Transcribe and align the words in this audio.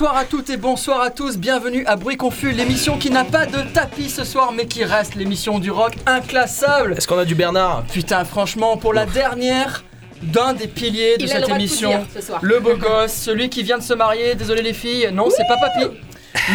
Bonsoir 0.00 0.16
à 0.16 0.24
toutes 0.24 0.48
et 0.48 0.56
bonsoir 0.56 1.02
à 1.02 1.10
tous, 1.10 1.36
bienvenue 1.36 1.84
à 1.84 1.94
Bruit 1.94 2.16
Confus, 2.16 2.52
l'émission 2.52 2.96
qui 2.96 3.10
n'a 3.10 3.22
pas 3.22 3.44
de 3.44 3.60
tapis 3.74 4.08
ce 4.08 4.24
soir 4.24 4.50
mais 4.50 4.64
qui 4.64 4.82
reste 4.82 5.14
l'émission 5.14 5.58
du 5.58 5.70
rock 5.70 5.92
inclassable. 6.06 6.94
Est-ce 6.96 7.06
qu'on 7.06 7.18
a 7.18 7.26
du 7.26 7.34
Bernard 7.34 7.84
Putain 7.92 8.24
franchement 8.24 8.78
pour 8.78 8.94
la 8.94 9.04
dernière 9.04 9.84
d'un 10.22 10.54
des 10.54 10.68
piliers 10.68 11.18
de 11.18 11.24
Il 11.24 11.30
a 11.32 11.34
le 11.34 11.40
cette 11.40 11.42
droit 11.42 11.58
de 11.58 11.62
tout 11.62 11.66
émission, 11.66 11.90
dire 11.90 12.06
ce 12.14 12.22
soir. 12.22 12.38
le 12.40 12.60
beau 12.60 12.76
gosse, 12.78 13.12
celui 13.12 13.50
qui 13.50 13.62
vient 13.62 13.76
de 13.76 13.82
se 13.82 13.92
marier, 13.92 14.34
désolé 14.36 14.62
les 14.62 14.72
filles, 14.72 15.10
non 15.12 15.28
c'est 15.28 15.46
pas 15.46 15.58
Papy, 15.58 15.94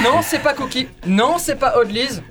non 0.04 0.24
c'est 0.24 0.40
pas 0.40 0.56
Cookie, 0.56 0.88
non 1.06 1.36
c'est 1.38 1.60
pas 1.60 1.78
Odlise, 1.78 2.24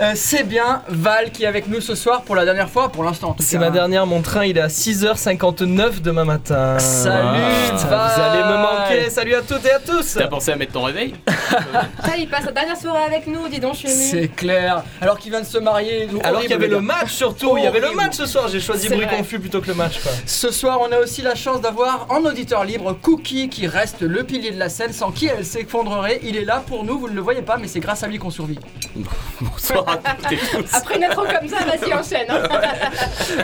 Euh, 0.00 0.12
c'est 0.14 0.44
bien 0.44 0.82
Val 0.88 1.32
qui 1.32 1.42
est 1.42 1.46
avec 1.46 1.66
nous 1.66 1.80
ce 1.80 1.96
soir 1.96 2.22
pour 2.22 2.36
la 2.36 2.44
dernière 2.44 2.68
fois 2.68 2.88
pour 2.88 3.02
l'instant. 3.02 3.34
C'est 3.40 3.58
ma 3.58 3.70
dernière, 3.70 4.06
mon 4.06 4.22
train 4.22 4.44
il 4.44 4.56
est 4.56 4.60
à 4.60 4.68
6h59 4.68 6.02
demain 6.02 6.24
matin. 6.24 6.78
Salut, 6.78 7.40
Putain, 7.64 7.86
Val. 7.88 8.10
Vous 8.14 8.20
allez 8.22 8.42
me 8.44 8.58
manquer, 8.58 9.10
salut 9.10 9.34
à 9.34 9.42
toutes 9.42 9.64
et 9.66 9.72
à 9.72 9.80
tous 9.80 10.14
T'as 10.14 10.28
pensé 10.28 10.52
à 10.52 10.56
mettre 10.56 10.72
ton 10.72 10.84
réveil 10.84 11.14
Ça, 11.26 12.16
il 12.16 12.28
passe 12.28 12.44
sa 12.44 12.52
dernière 12.52 12.76
soirée 12.76 13.02
avec 13.02 13.26
nous, 13.26 13.48
dis 13.48 13.58
donc, 13.58 13.74
je 13.74 13.78
suis. 13.80 13.88
C'est 13.88 14.28
clair. 14.28 14.84
Alors 15.00 15.18
qu'il 15.18 15.32
vient 15.32 15.40
de 15.40 15.46
se 15.46 15.58
marier. 15.58 16.08
Alors 16.22 16.42
qu'il 16.42 16.50
y 16.50 16.54
avait 16.54 16.68
le 16.68 16.80
match. 16.80 17.10
surtout, 17.10 17.56
il 17.56 17.64
y 17.64 17.66
avait 17.66 17.80
le 17.80 17.92
match 17.92 18.14
ce 18.14 18.26
soir, 18.26 18.46
j'ai 18.48 18.60
choisi 18.60 18.88
Bruit. 18.88 19.06
Confus 19.08 19.40
plutôt 19.40 19.60
que 19.60 19.68
le 19.68 19.74
match 19.74 20.00
quoi. 20.00 20.12
Ce 20.26 20.52
soir, 20.52 20.78
on 20.80 20.92
a 20.92 20.98
aussi 20.98 21.22
la 21.22 21.34
chance 21.34 21.60
d'avoir 21.60 22.06
en 22.10 22.24
auditeur 22.24 22.64
libre 22.64 22.92
Cookie 22.92 23.48
qui 23.48 23.66
reste 23.66 24.02
le 24.02 24.22
pilier 24.22 24.52
de 24.52 24.58
la 24.58 24.68
scène 24.68 24.92
sans 24.92 25.10
qui 25.10 25.26
elle 25.26 25.44
s'effondrerait. 25.44 26.20
Il 26.22 26.36
est 26.36 26.44
là 26.44 26.62
pour 26.64 26.84
nous, 26.84 26.98
vous 26.98 27.08
ne 27.08 27.14
le 27.14 27.20
voyez 27.20 27.42
pas, 27.42 27.56
mais 27.56 27.66
c'est 27.66 27.80
grâce 27.80 28.04
à 28.04 28.06
lui 28.06 28.18
qu'on 28.18 28.30
survit. 28.30 28.58
Bonsoir 29.40 29.87
tous. 30.52 30.74
Après 30.74 30.96
une 30.96 31.04
intro 31.04 31.22
comme 31.22 31.48
ça, 31.48 31.56
vas-y, 31.64 31.92
enchaîne. 31.94 32.26
hein. 32.28 32.42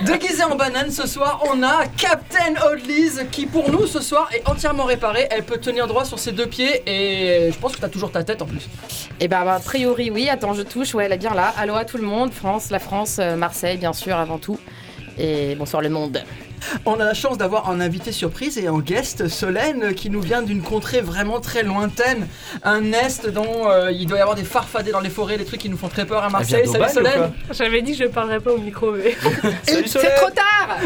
Déguisé 0.03 0.43
en 0.45 0.57
banane, 0.57 0.91
ce 0.91 1.07
soir, 1.07 1.43
on 1.53 1.63
a 1.63 1.87
Captain 1.97 2.55
Oldlise 2.67 3.27
qui, 3.31 3.47
pour 3.47 3.71
nous, 3.71 3.87
ce 3.87 4.01
soir, 4.01 4.29
est 4.35 4.49
entièrement 4.49 4.85
réparée. 4.85 5.27
Elle 5.31 5.43
peut 5.45 5.59
tenir 5.59 5.87
droit 5.87 6.05
sur 6.05 6.19
ses 6.19 6.33
deux 6.33 6.47
pieds 6.47 6.83
et 6.87 7.51
je 7.53 7.59
pense 7.59 7.77
que 7.77 7.81
t'as 7.81 7.89
toujours 7.89 8.11
ta 8.13 8.23
tête 8.25 8.43
en 8.43 8.47
plus. 8.47 8.69
Et 9.21 9.29
bah, 9.29 9.43
bah, 9.45 9.55
a 9.55 9.61
priori, 9.61 10.11
oui. 10.11 10.29
Attends, 10.29 10.55
je 10.55 10.63
touche. 10.63 10.95
Ouais, 10.95 11.05
elle 11.07 11.13
est 11.13 11.19
bien 11.19 11.35
là. 11.35 11.53
Allô 11.57 11.75
à 11.75 11.85
tout 11.85 11.97
le 11.99 12.05
monde. 12.05 12.33
France, 12.33 12.71
la 12.71 12.79
France, 12.79 13.17
euh, 13.21 13.37
Marseille, 13.37 13.77
bien 13.77 13.93
sûr, 13.93 14.17
avant 14.17 14.39
tout. 14.39 14.59
Et 15.19 15.55
bonsoir 15.55 15.83
le 15.83 15.89
monde. 15.91 16.23
On 16.87 16.95
a 17.01 17.05
la 17.05 17.15
chance 17.15 17.39
d'avoir 17.39 17.71
un 17.71 17.81
invité 17.81 18.13
surprise 18.13 18.59
et 18.59 18.67
un 18.67 18.79
guest, 18.79 19.29
Solène, 19.29 19.95
qui 19.95 20.11
nous 20.11 20.21
vient 20.21 20.43
d'une 20.43 20.63
contrée 20.63 21.01
vraiment 21.01 21.41
très 21.41 21.63
lointaine. 21.63 22.27
Un 22.63 22.93
est 22.93 23.27
dont 23.29 23.69
euh, 23.71 23.91
il 23.93 24.07
doit 24.07 24.19
y 24.19 24.21
avoir 24.21 24.37
des 24.37 24.45
farfadets 24.45 24.93
dans 24.93 25.01
les 25.01 25.11
forêts, 25.11 25.37
des 25.37 25.45
trucs 25.45 25.61
qui 25.61 25.69
nous 25.69 25.77
font 25.77 25.89
très 25.89 26.05
peur 26.07 26.23
à 26.25 26.31
Marseille. 26.31 26.67
Salut 26.67 26.85
Solène 26.93 27.33
J'avais 27.51 27.83
dit 27.83 27.93
que 27.97 28.05
je 28.05 28.09
parlerais 28.09 28.41
pas 28.41 28.53
au 28.53 28.59
micro, 28.59 28.93
mais. 28.93 29.15
Salut 29.67 29.85
C'est 29.87 30.15
trop 30.17 30.31
tard 30.31 30.79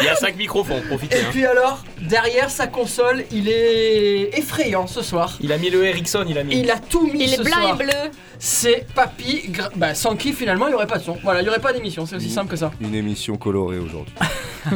Il 0.00 0.04
y 0.06 0.08
a 0.08 0.16
5 0.16 0.36
micros, 0.36 0.64
faut 0.64 0.74
en 0.74 0.80
profiter. 0.80 1.16
Et 1.16 1.20
Hein. 1.20 1.26
puis 1.30 1.46
alors, 1.46 1.84
derrière 2.00 2.50
sa 2.50 2.66
console, 2.66 3.24
il 3.30 3.48
est 3.48 4.30
effrayant 4.38 4.86
ce 4.86 5.02
soir. 5.02 5.36
Il 5.40 5.52
a 5.52 5.58
mis 5.58 5.70
le 5.70 5.84
Ericsson, 5.84 6.24
il 6.28 6.38
a 6.38 6.44
mis. 6.44 6.58
Il 6.60 6.70
a 6.70 6.78
tout 6.78 7.06
mis 7.06 7.24
Il 7.24 7.34
est 7.34 7.42
blanc 7.42 7.58
soir. 7.60 7.74
et 7.80 7.84
bleu. 7.84 8.10
C'est 8.42 8.86
Papy, 8.94 9.50
Gra- 9.50 9.68
bah, 9.76 9.94
sans 9.94 10.16
qui 10.16 10.32
finalement 10.32 10.66
il 10.66 10.70
n'y 10.70 10.74
aurait 10.74 10.86
pas 10.86 10.96
de 10.98 11.02
son. 11.04 11.18
Voilà, 11.22 11.40
il 11.40 11.42
n'y 11.42 11.50
aurait 11.50 11.58
pas 11.60 11.74
d'émission, 11.74 12.06
c'est 12.06 12.16
aussi 12.16 12.30
simple 12.30 12.50
que 12.50 12.56
ça. 12.56 12.70
Une 12.80 12.94
émission 12.94 13.36
colorée 13.36 13.78
aujourd'hui. 13.78 14.14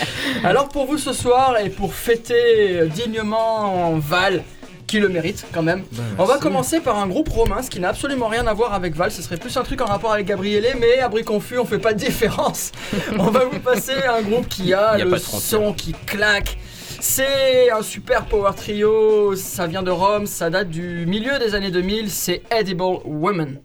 Alors 0.44 0.68
pour 0.68 0.86
vous 0.86 0.98
ce 0.98 1.12
soir 1.12 1.58
et 1.58 1.70
pour 1.70 1.94
fêter 1.94 2.86
dignement 2.88 3.94
Val, 3.98 4.42
qui 4.86 5.00
le 5.00 5.08
mérite 5.08 5.46
quand 5.52 5.62
même, 5.62 5.84
on 6.18 6.24
va 6.24 6.38
commencer 6.38 6.80
par 6.80 6.98
un 6.98 7.08
groupe 7.08 7.28
romain, 7.28 7.62
ce 7.62 7.70
qui 7.70 7.80
n'a 7.80 7.88
absolument 7.88 8.28
rien 8.28 8.46
à 8.46 8.54
voir 8.54 8.72
avec 8.72 8.94
Val, 8.94 9.10
ce 9.10 9.22
serait 9.22 9.36
plus 9.36 9.56
un 9.56 9.62
truc 9.62 9.80
en 9.80 9.86
rapport 9.86 10.12
avec 10.12 10.26
Gabriele, 10.26 10.76
mais 10.78 11.00
à 11.00 11.08
Bruit 11.08 11.24
Confus 11.24 11.58
on 11.58 11.64
fait 11.64 11.78
pas 11.78 11.92
de 11.92 11.98
différence. 11.98 12.72
on 13.18 13.30
va 13.30 13.44
vous 13.44 13.58
passer 13.58 13.94
un 14.08 14.22
groupe 14.22 14.48
qui 14.48 14.72
a 14.72 14.96
le 14.98 15.18
son 15.18 15.72
qui 15.72 15.92
claque. 16.06 16.58
C'est 17.00 17.70
un 17.70 17.82
super 17.82 18.24
power 18.24 18.52
trio, 18.56 19.36
ça 19.36 19.66
vient 19.66 19.82
de 19.82 19.90
Rome, 19.90 20.26
ça 20.26 20.50
date 20.50 20.70
du 20.70 21.04
milieu 21.06 21.38
des 21.38 21.54
années 21.54 21.70
2000, 21.70 22.10
c'est 22.10 22.42
Edible 22.50 23.00
Women. 23.04 23.60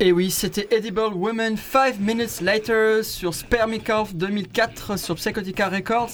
Et 0.00 0.12
oui, 0.12 0.30
c'était 0.30 0.68
Edible 0.70 1.12
Woman 1.12 1.56
5 1.56 1.98
Minutes 1.98 2.40
Later 2.40 3.02
sur 3.02 3.34
Spermicorp 3.34 4.14
2004 4.14 4.96
sur 4.96 5.16
Psychotica 5.16 5.68
Records. 5.68 6.10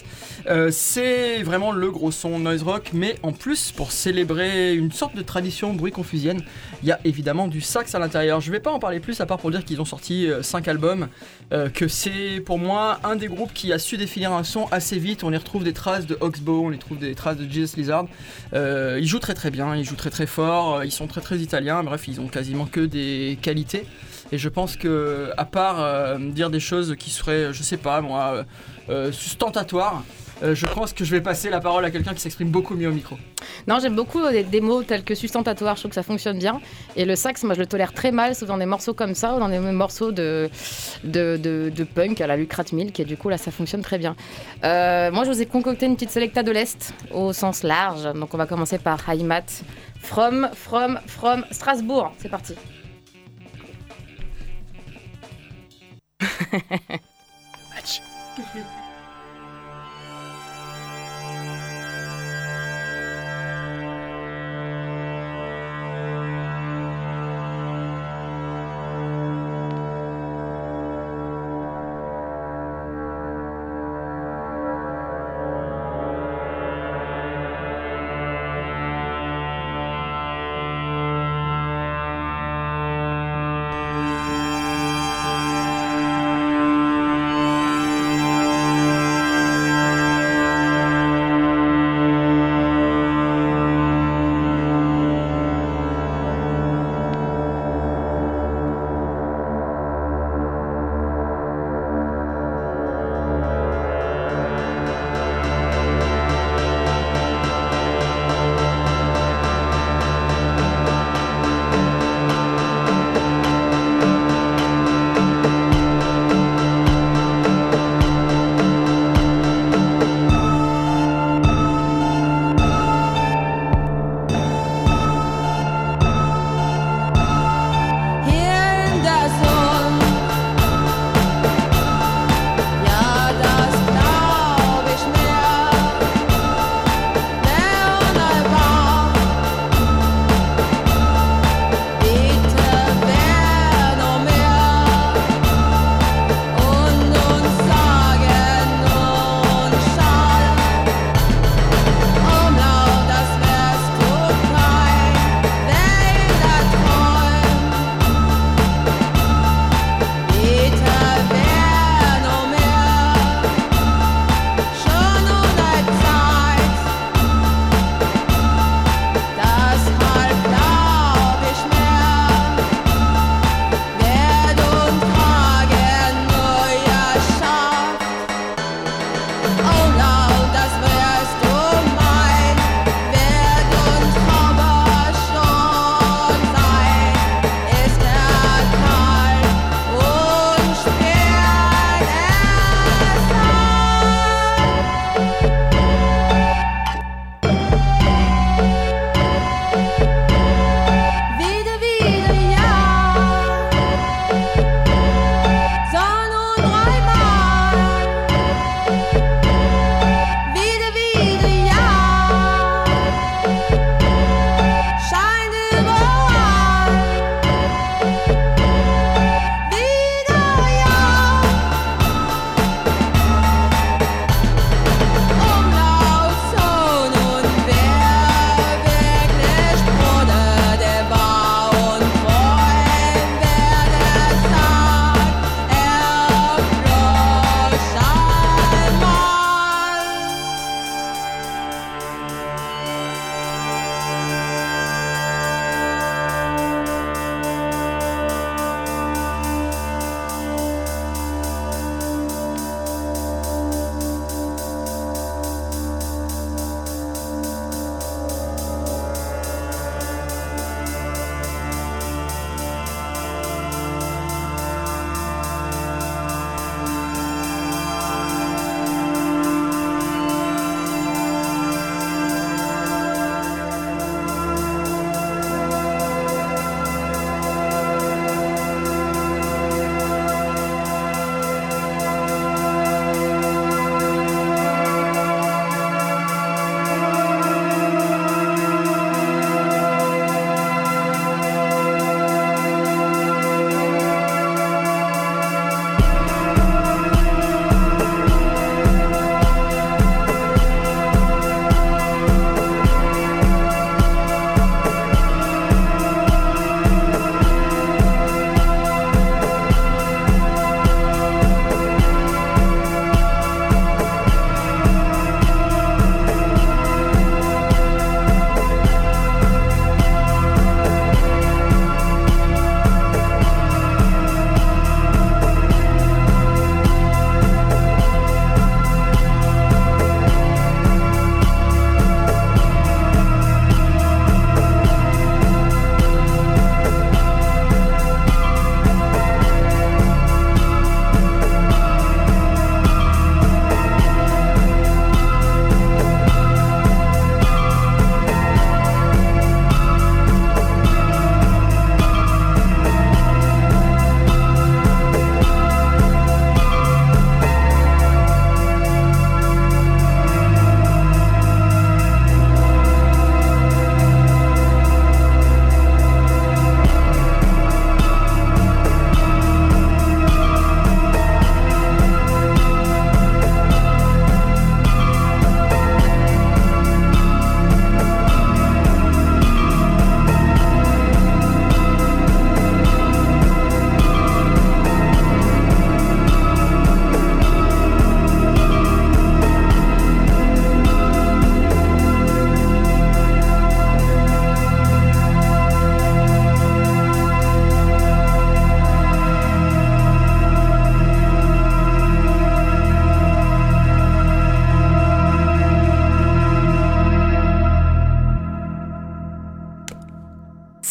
Euh, 0.46 0.70
c'est 0.70 1.42
vraiment 1.42 1.70
le 1.70 1.90
gros 1.90 2.10
son 2.10 2.38
noise 2.38 2.62
rock, 2.62 2.92
mais 2.94 3.16
en 3.22 3.32
plus, 3.32 3.72
pour 3.72 3.92
célébrer 3.92 4.74
une 4.74 4.90
sorte 4.90 5.14
de 5.14 5.20
tradition 5.20 5.74
bruit 5.74 5.92
confusienne, 5.92 6.40
il 6.82 6.88
y 6.88 6.92
a 6.92 7.00
évidemment 7.04 7.46
du 7.46 7.60
sax 7.60 7.94
à 7.94 7.98
l'intérieur. 7.98 8.40
Je 8.40 8.50
vais 8.50 8.58
pas 8.58 8.70
en 8.70 8.78
parler 8.78 9.00
plus 9.00 9.20
à 9.20 9.26
part 9.26 9.36
pour 9.36 9.50
dire 9.50 9.66
qu'ils 9.66 9.82
ont 9.82 9.84
sorti 9.84 10.28
5 10.40 10.66
albums, 10.66 11.08
euh, 11.52 11.68
que 11.68 11.88
c'est 11.88 12.40
pour 12.40 12.58
moi 12.58 13.00
un 13.04 13.16
des 13.16 13.26
groupes 13.26 13.52
qui 13.52 13.72
a 13.72 13.78
su 13.78 13.98
définir 13.98 14.32
un 14.32 14.44
son 14.44 14.66
assez 14.70 14.98
vite. 14.98 15.24
On 15.24 15.32
y 15.32 15.36
retrouve 15.36 15.62
des 15.62 15.74
traces 15.74 16.06
de 16.06 16.16
Oxbow, 16.20 16.64
on 16.64 16.72
y 16.72 16.78
trouve 16.78 16.98
des 16.98 17.14
traces 17.14 17.36
de 17.36 17.50
Jesus 17.50 17.76
Lizard. 17.76 18.06
Euh, 18.54 18.98
ils 19.00 19.06
jouent 19.06 19.18
très 19.18 19.34
très 19.34 19.50
bien, 19.50 19.76
ils 19.76 19.84
jouent 19.84 19.94
très 19.94 20.10
très 20.10 20.26
fort, 20.26 20.76
euh, 20.76 20.84
ils 20.86 20.92
sont 20.92 21.06
très 21.06 21.20
très 21.20 21.36
italiens, 21.38 21.82
bref, 21.82 22.08
ils 22.08 22.20
ont 22.20 22.28
quasiment 22.28 22.64
que 22.64 22.80
des 22.80 23.38
qualités. 23.42 23.73
Et 24.32 24.38
je 24.38 24.48
pense 24.48 24.76
que, 24.76 25.30
à 25.36 25.44
part 25.44 25.80
euh, 25.80 26.18
dire 26.18 26.50
des 26.50 26.60
choses 26.60 26.96
qui 26.98 27.10
seraient, 27.10 27.52
je 27.52 27.62
sais 27.62 27.76
pas 27.76 28.00
moi, 28.00 28.32
euh, 28.34 28.44
euh, 28.90 29.12
sustentatoires, 29.12 30.02
euh, 30.42 30.54
je 30.54 30.66
pense 30.66 30.92
que 30.92 31.04
je 31.04 31.10
vais 31.12 31.20
passer 31.20 31.50
la 31.50 31.60
parole 31.60 31.84
à 31.84 31.90
quelqu'un 31.90 32.12
qui 32.14 32.20
s'exprime 32.20 32.48
beaucoup 32.48 32.74
mieux 32.74 32.88
au 32.88 32.92
micro. 32.92 33.16
Non, 33.68 33.78
j'aime 33.80 33.94
beaucoup 33.94 34.20
des, 34.28 34.60
mots 34.60 34.82
tels 34.82 35.04
que 35.04 35.14
sustentatoire, 35.14 35.76
je 35.76 35.82
trouve 35.82 35.90
que 35.90 35.94
ça 35.94 36.02
fonctionne 36.02 36.38
bien. 36.38 36.60
Et 36.96 37.04
le 37.04 37.14
sax, 37.14 37.44
moi 37.44 37.54
je 37.54 37.60
le 37.60 37.66
tolère 37.66 37.92
très 37.92 38.10
mal, 38.10 38.34
sauf 38.34 38.48
dans 38.48 38.58
des 38.58 38.66
morceaux 38.66 38.94
comme 38.94 39.14
ça 39.14 39.36
ou 39.36 39.38
dans 39.38 39.48
des 39.48 39.58
morceaux 39.58 40.10
de, 40.10 40.50
de, 41.04 41.36
de- 41.36 41.84
punk 41.84 42.20
à 42.20 42.26
la 42.26 42.36
Lucrat 42.36 42.64
Milk, 42.72 42.98
et 42.98 43.04
du 43.04 43.16
coup 43.16 43.28
là 43.28 43.38
ça 43.38 43.50
fonctionne 43.52 43.82
très 43.82 43.98
bien. 43.98 44.16
Moi 44.62 45.22
je 45.24 45.30
vous 45.30 45.40
ai 45.40 45.46
concocté 45.46 45.86
une 45.86 45.94
petite 45.94 46.10
selecta 46.10 46.42
de 46.42 46.50
l'Est 46.50 46.92
au 47.12 47.32
sens 47.32 47.62
large, 47.62 48.12
donc 48.14 48.34
on 48.34 48.38
va 48.38 48.46
commencer 48.46 48.78
par 48.78 49.08
Heimat. 49.08 49.44
From, 50.00 50.50
from, 50.52 50.98
from 51.06 51.46
Strasbourg. 51.50 52.12
C'est 52.18 52.28
parti. 52.28 52.54
much. 57.74 58.00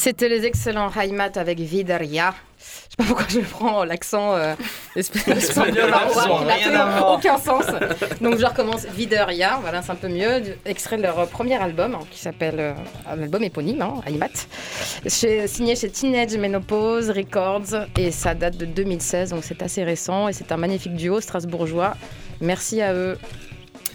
C'était 0.03 0.27
les 0.27 0.45
excellents 0.45 0.91
Heimat 0.93 1.31
avec 1.37 1.61
Vidaria. 1.61 2.33
Je 2.59 2.65
sais 2.65 2.97
pas 2.97 3.03
pourquoi 3.05 3.25
je 3.29 3.39
prends 3.39 3.85
l'accent 3.85 4.33
euh, 4.35 4.53
espagnol, 4.97 5.93
qui 6.61 6.69
n'a 6.69 7.07
aucun 7.09 7.37
sens. 7.37 7.63
Donc 8.19 8.37
je 8.37 8.45
recommence 8.45 8.85
Vidaria, 8.85 9.59
voilà, 9.61 9.81
c'est 9.81 9.93
un 9.93 9.95
peu 9.95 10.09
mieux. 10.09 10.57
Extrait 10.65 10.97
de 10.97 11.03
leur 11.03 11.19
euh, 11.19 11.25
premier 11.25 11.55
album, 11.55 11.95
hein, 11.95 12.05
qui 12.11 12.19
s'appelle 12.19 12.55
euh, 12.59 12.73
un 13.09 13.23
album 13.23 13.43
éponyme, 13.43 13.81
hein. 13.81 14.01
Chez- 15.07 15.47
signé 15.47 15.77
chez 15.77 15.89
Teenage 15.89 16.35
Menopause 16.35 17.09
Records 17.09 17.87
et 17.97 18.11
ça 18.11 18.33
date 18.35 18.57
de 18.57 18.65
2016, 18.65 19.29
donc 19.29 19.45
c'est 19.45 19.61
assez 19.61 19.85
récent 19.85 20.27
et 20.27 20.33
c'est 20.33 20.51
un 20.51 20.57
magnifique 20.57 20.95
duo 20.97 21.21
strasbourgeois. 21.21 21.93
Merci 22.41 22.81
à 22.81 22.93
eux. 22.93 23.17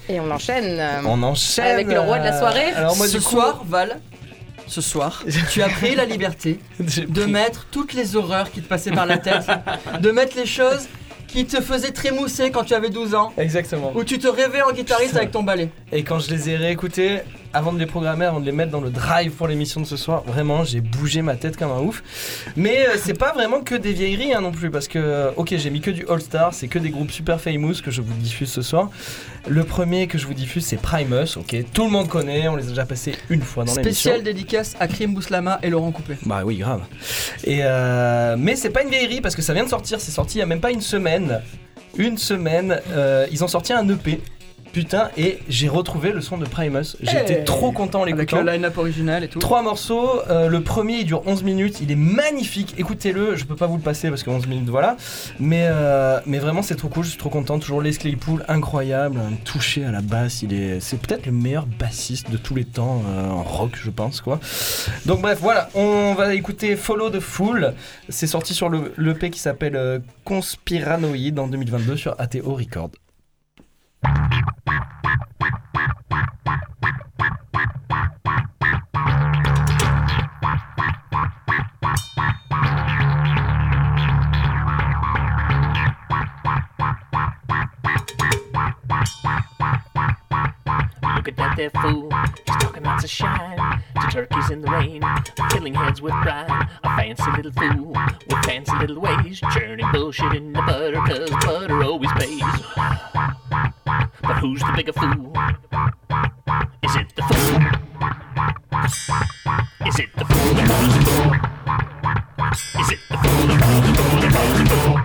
Et 0.08 0.20
on 0.20 0.30
enchaîne. 0.30 0.82
On 1.04 1.22
enchaîne. 1.22 1.66
Avec 1.66 1.88
le 1.88 2.00
roi 2.00 2.18
de 2.18 2.24
la 2.24 2.38
soirée. 2.38 2.72
Alors 2.74 2.96
moi, 2.96 3.06
ce 3.06 3.18
du 3.18 3.22
coup, 3.22 3.32
soir, 3.32 3.62
Val, 3.66 4.00
ce 4.68 4.80
soir, 4.80 5.25
tu 5.50 5.62
as 5.62 5.68
pris 5.68 5.94
la 5.94 6.04
liberté 6.04 6.60
de 6.78 7.25
mettre 7.25 7.66
toutes 7.70 7.94
les 7.94 8.16
horreurs 8.16 8.50
qui 8.50 8.60
te 8.60 8.68
passaient 8.68 8.90
par 8.90 9.06
la 9.06 9.18
tête, 9.18 9.46
de 10.00 10.10
mettre 10.10 10.37
les 10.37 10.46
choses 10.46 10.88
qui 11.26 11.44
te 11.44 11.60
faisaient 11.60 11.90
trémousser 11.90 12.50
quand 12.50 12.64
tu 12.64 12.75
avais 12.75 12.90
12 12.90 13.14
ans, 13.14 13.32
Exactement. 13.37 13.92
où 13.94 14.04
tu 14.04 14.18
te 14.18 14.28
rêvais 14.28 14.62
en 14.62 14.72
guitariste 14.72 15.16
avec 15.16 15.30
ton 15.30 15.42
balai. 15.42 15.70
Et 15.92 16.02
quand 16.02 16.18
je 16.18 16.30
les 16.30 16.50
ai 16.50 16.56
réécoutés, 16.56 17.20
avant 17.52 17.73
de 17.73 17.78
les 17.78 17.87
programmer, 17.87 18.25
avant 18.25 18.40
de 18.40 18.45
les 18.45 18.52
mettre 18.52 18.71
dans 18.71 18.81
le 18.81 18.90
drive 18.90 19.33
pour 19.33 19.49
l'émission 19.49 19.81
de 19.81 19.87
ce 19.87 19.97
soir, 19.97 20.23
vraiment, 20.25 20.64
j'ai 20.64 20.81
bougé 20.81 21.23
ma 21.23 21.37
tête 21.37 21.57
comme 21.57 21.71
un 21.71 21.81
ouf. 21.81 22.02
Mais 22.57 22.87
euh, 22.87 22.97
c'est 23.02 23.19
pas 23.19 23.33
vraiment 23.33 23.61
que 23.61 23.75
des 23.75 23.93
vieilleries 23.93 24.35
hein, 24.35 24.40
non 24.40 24.52
plus, 24.52 24.71
parce 24.71 24.88
que, 24.88 24.99
euh, 24.99 25.31
ok, 25.37 25.55
j'ai 25.57 25.71
mis 25.71 25.81
que 25.81 25.90
du 25.90 26.07
All 26.09 26.21
Star, 26.21 26.55
c'est 26.55 26.69
que 26.69 26.78
des 26.78 26.90
groupes 26.90 27.11
super 27.11 27.40
famous 27.40 27.81
que 27.83 27.90
je 27.90 28.02
vous 28.02 28.14
diffuse 28.14 28.50
ce 28.50 28.62
soir. 28.62 28.90
Le 29.49 29.64
premier 29.64 30.07
que 30.07 30.19
je 30.19 30.26
vous 30.26 30.35
diffuse, 30.35 30.64
c'est 30.64 30.81
Primus, 30.81 31.37
ok, 31.37 31.57
tout 31.73 31.85
le 31.85 31.90
monde 31.90 32.09
connaît, 32.09 32.49
on 32.49 32.57
les 32.57 32.67
a 32.67 32.69
déjà 32.69 32.85
passés 32.85 33.14
une 33.31 33.43
fois 33.43 33.64
dans 33.64 33.73
l'émission. 33.73 33.93
Spécial 33.93 34.23
dédicace 34.23 34.76
à 34.78 34.88
Krim 34.88 35.14
Bouslama 35.14 35.59
et 35.62 35.71
Laurent 35.71 35.90
Coupé. 35.90 36.17
Bah 36.26 36.43
oui, 36.45 36.59
grave. 36.59 36.83
Et 37.45 37.61
euh, 37.62 38.37
mais 38.38 38.57
c'est 38.57 38.71
pas 38.71 38.83
une 38.83 38.90
vieillerie 38.90 39.21
parce 39.21 39.35
que 39.35 39.43
ça 39.43 39.55
vient 39.55 39.64
de 39.64 39.69
sortir, 39.69 40.00
c'est 40.00 40.11
sorti 40.11 40.38
il 40.38 40.40
y 40.40 40.43
a 40.43 40.47
même 40.47 40.61
pas 40.61 40.71
une 40.71 40.81
semaine. 40.81 41.40
Une 41.97 42.19
semaine, 42.19 42.81
euh, 42.90 43.26
ils 43.33 43.43
ont 43.43 43.49
sorti 43.49 43.73
un 43.73 43.88
EP. 43.88 44.21
Putain, 44.72 45.10
et 45.16 45.38
j'ai 45.48 45.68
retrouvé 45.68 46.12
le 46.12 46.20
son 46.20 46.38
de 46.38 46.44
Primus. 46.46 46.96
J'étais 47.00 47.38
Hey 47.40 47.44
trop 47.44 47.72
content 47.72 48.00
en 48.00 48.02
Avec 48.02 48.16
l'écoutant. 48.16 48.42
le 48.42 48.52
line-up 48.52 48.76
original 48.78 49.25
et 49.25 49.28
tout. 49.28 49.38
Trois 49.38 49.62
morceaux, 49.62 50.20
euh, 50.28 50.48
le 50.48 50.62
premier 50.62 50.98
il 50.98 51.06
dure 51.06 51.22
11 51.26 51.42
minutes, 51.42 51.80
il 51.80 51.90
est 51.90 51.96
magnifique, 51.96 52.75
écoutez-le, 52.78 53.34
je 53.37 53.44
peux 53.44 53.56
pas 53.56 53.66
vous 53.66 53.76
le 53.76 53.82
passer 53.82 54.08
parce 54.10 54.22
que 54.22 54.30
11 54.30 54.46
minutes 54.46 54.68
voilà, 54.68 54.96
mais, 55.40 55.66
euh, 55.68 56.20
mais 56.26 56.38
vraiment 56.38 56.62
c'est 56.62 56.76
trop 56.76 56.88
cool, 56.88 57.04
je 57.04 57.10
suis 57.10 57.18
trop 57.18 57.30
content, 57.30 57.58
toujours 57.58 57.80
Les 57.82 57.92
Claypool, 57.92 58.44
incroyable, 58.48 59.18
un 59.18 59.34
touché 59.44 59.84
à 59.84 59.90
la 59.90 60.00
basse, 60.02 60.42
il 60.42 60.52
est, 60.52 60.80
c'est 60.80 60.98
peut-être 61.00 61.26
le 61.26 61.32
meilleur 61.32 61.66
bassiste 61.66 62.30
de 62.30 62.37
tous 62.37 62.54
les 62.54 62.64
temps 62.64 63.02
euh, 63.08 63.28
en 63.30 63.42
rock 63.42 63.72
je 63.82 63.90
pense 63.90 64.20
quoi. 64.20 64.38
Donc 65.06 65.20
bref 65.22 65.38
voilà, 65.40 65.70
on 65.75 66.14
va 66.14 66.34
écouter 66.34 66.76
Follow 66.76 67.10
the 67.10 67.20
Fool, 67.20 67.75
c'est 68.08 68.26
sorti 68.26 68.54
sur 68.54 68.68
le 68.68 68.92
l'EP 68.96 69.30
qui 69.30 69.40
s'appelle 69.40 70.02
Conspiranoid 70.25 71.38
en 71.38 71.46
2022 71.48 71.96
sur 71.96 72.14
ATO 72.18 72.54
Record. 72.54 72.90
Bye. 74.02 74.28
Look 91.28 91.40
at 91.40 91.56
that 91.58 91.82
fool. 91.82 92.08
He's 92.47 92.56
talking 92.56 92.82
lots 92.85 93.04
of 93.04 93.11
shine 93.11 93.82
to 94.00 94.11
turkeys 94.11 94.50
in 94.50 94.62
the 94.62 94.70
rain, 94.70 95.02
killing 95.50 95.75
heads 95.75 96.00
with 96.00 96.14
brine. 96.23 96.66
A 96.82 96.97
fancy 96.97 97.30
little 97.37 97.52
fool 97.52 97.88
with 97.88 98.44
fancy 98.47 98.73
little 98.78 98.99
ways, 98.99 99.38
churning 99.52 99.85
bullshit 99.92 100.32
in 100.32 100.54
the 100.54 100.62
butter, 100.62 100.94
cause 100.94 101.28
butter 101.44 101.85
always 101.85 102.11
pays. 102.12 102.40
But 104.23 104.38
who's 104.40 104.61
the 104.61 104.73
bigger 104.75 104.94
fool? 104.94 105.35
Is 106.82 106.97
it 106.97 107.14
the 107.14 107.23
fool? 107.23 107.61
Is 109.87 109.99
it 109.99 110.08
the 110.16 110.25
fool 110.25 110.54
that 110.54 110.68
runs 110.70 110.94
the 110.94 111.02
fool? 111.11 111.35
Is 112.80 112.90
it 112.90 113.00
the 113.11 113.16
fool 113.18 113.47
that 113.49 113.61
runs 113.61 113.85
the 113.85 113.92
fool 114.00 114.16
that 114.23 114.32
runs 114.32 114.58
the 114.58 114.76
fool? 114.80 114.97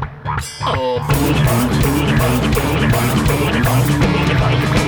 Oh, 0.63 1.03
fool 1.03 1.33
that 1.33 1.45
runs 1.51 1.67
the 1.69 1.83
fool 1.83 2.07
that 2.07 2.17
runs 2.23 2.39
the 2.41 2.55
fool 2.55 2.79
that 2.79 2.95
runs 2.95 3.11
the 3.11 3.27
fool 3.27 3.51
that 3.51 3.65
runs 3.65 3.87
the 3.87 3.93
fool 3.93 4.23
that 4.23 4.39
runs 4.39 4.61
the 4.61 4.77
fool 4.77 4.82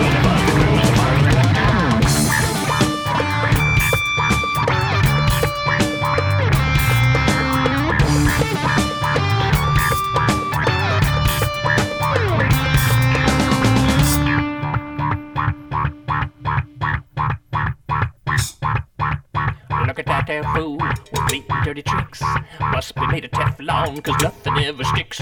With 20.41 21.31
neat 21.31 21.45
and 21.49 21.63
dirty 21.65 21.81
tricks. 21.81 22.21
Must 22.59 22.93
be 22.93 23.07
made 23.07 23.23
of 23.23 23.31
Teflon, 23.31 24.03
cause 24.03 24.21
nothing 24.21 24.57
ever 24.57 24.83
sticks. 24.83 25.21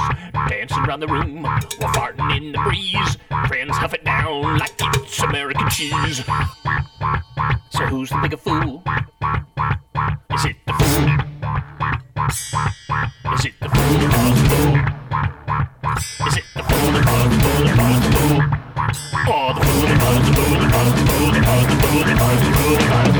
Dancing 0.49 0.79
around 0.79 1.01
the 1.01 1.07
room 1.07 1.43
while 1.43 1.59
farting 1.93 2.35
in 2.35 2.51
the 2.51 2.57
breeze. 2.57 3.17
Friends 3.47 3.77
huff 3.77 3.93
it 3.93 4.03
down 4.03 4.57
like 4.57 4.73
it's 4.79 5.19
American 5.21 5.69
cheese. 5.69 6.23
So 7.69 7.85
who's 7.85 8.09
the 8.09 8.17
bigger 8.23 8.37
fool? 8.37 8.81
Is 10.33 10.45
it 10.45 10.55
the 10.65 10.73
fool? 10.73 11.09
Is 13.35 13.45
it 13.45 13.53
the 13.61 13.69
fool? 13.69 13.93
Is 16.27 16.37
it 16.37 16.43
the 16.55 16.63
fool 16.63 16.91
runs 16.91 17.37
the 17.37 17.43
fool 17.43 17.69
runs 17.77 17.99
the 18.01 18.17
fool? 18.17 18.41
Oh, 19.27 19.53
the 19.53 19.61
fool 19.61 19.83
that 19.83 19.99
the 20.01 20.33
fool 20.33 20.57
that 20.57 20.73
the 20.73 21.05
fool 21.05 21.29
that 21.31 21.43
the 21.69 21.85
fool 21.85 22.01
that 22.01 22.17
the 22.17 23.03
fool 23.03 23.12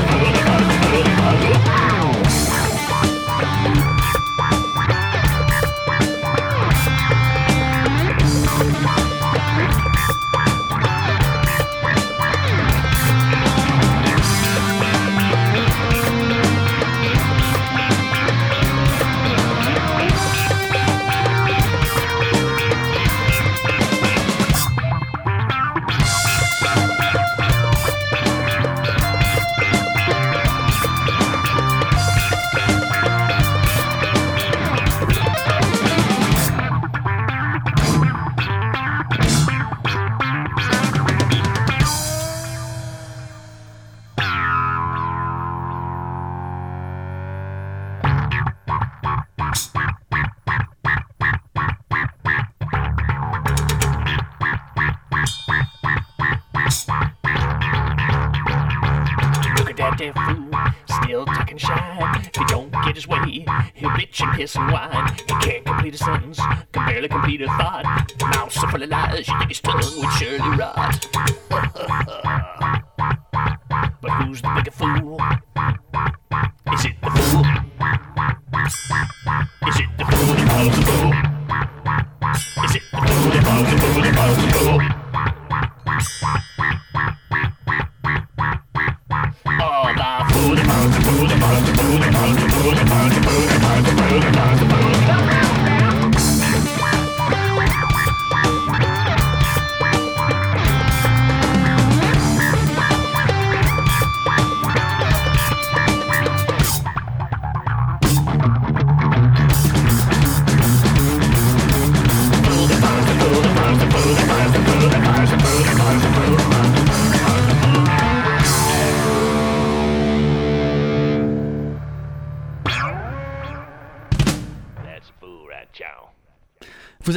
who's 74.34 74.42
the 74.42 74.48
bigger 74.56 74.70
fool? 74.72 75.53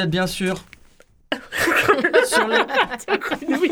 Bien 0.08 0.28
sûr 0.28 0.56
sur 2.26 2.48
le- 2.48 2.56
Oui. 3.60 3.70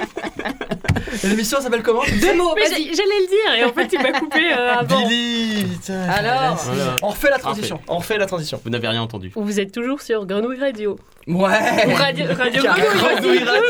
L'émission 1.23 1.61
s'appelle 1.61 1.83
comment? 1.83 2.01
Deux 2.21 2.35
mots, 2.35 2.53
Mais 2.55 2.63
vas-y. 2.67 2.83
j'ai- 2.83 2.93
j'allais 2.95 3.19
le 3.21 3.27
dire 3.27 3.53
et 3.59 3.63
en 3.63 3.71
fait 3.73 3.87
tu 3.87 3.97
m'as 3.97 4.11
coupé 4.19 4.51
euh, 4.51 4.73
avant. 4.73 5.07
Billy 5.07 5.63
putain, 5.63 6.01
Alors, 6.09 6.55
Voilà. 6.57 6.95
on 7.01 7.07
refait 7.07 7.29
la 7.29 7.39
transition. 7.39 7.79
On 7.87 7.97
refait 7.99 8.17
la 8.17 8.25
transition. 8.25 8.59
Vous 8.63 8.69
n'avez 8.69 8.87
rien 8.89 9.01
entendu. 9.01 9.31
Vous 9.35 9.59
êtes 9.59 9.71
toujours 9.71 10.01
sur 10.01 10.25
Grenouille 10.25 10.59
Radio. 10.59 10.97
Ouais. 11.27 11.87
Ou 11.87 11.93
Radio, 11.93 12.25
radio 12.37 12.63
Grenouille 12.63 13.39
Radio. 13.43 13.63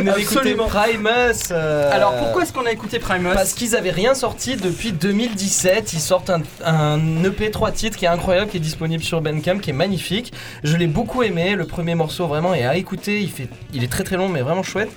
Vous 0.00 0.06
n'avez 0.06 0.22
écouté. 0.22 0.54
Primus. 0.54 1.50
euh, 1.50 1.90
Alors 1.92 2.16
pourquoi 2.16 2.42
est-ce 2.42 2.52
qu'on 2.52 2.66
a 2.66 2.72
écouté 2.72 2.98
Primus 2.98 3.32
Parce 3.34 3.52
qu'ils 3.54 3.76
avaient 3.76 3.90
rien 3.90 4.14
sorti 4.14 4.56
depuis 4.56 4.92
2017. 4.92 5.92
Ils 5.92 6.00
sortent 6.00 6.30
un, 6.30 6.42
un 6.64 7.24
EP 7.24 7.50
3 7.50 7.70
titres 7.72 7.96
qui 7.96 8.04
est 8.04 8.08
incroyable, 8.08 8.50
qui 8.50 8.56
est 8.56 8.60
disponible 8.60 9.02
sur 9.02 9.20
Bandcamp, 9.20 9.58
qui 9.58 9.70
est 9.70 9.74
magnifique. 9.74 10.32
Je 10.64 10.76
l'ai 10.76 10.86
beaucoup 10.86 11.22
aimé. 11.22 11.54
Le 11.54 11.66
premier 11.66 11.94
morceau 11.94 12.26
vraiment 12.26 12.54
est 12.54 12.64
à 12.64 12.76
écouter. 12.76 13.20
Il, 13.20 13.30
fait, 13.30 13.48
il 13.72 13.84
est 13.84 13.90
très 13.90 14.04
très 14.04 14.16
long, 14.16 14.28
mais 14.28 14.40
vraiment 14.42 14.62
chouette. 14.62 14.90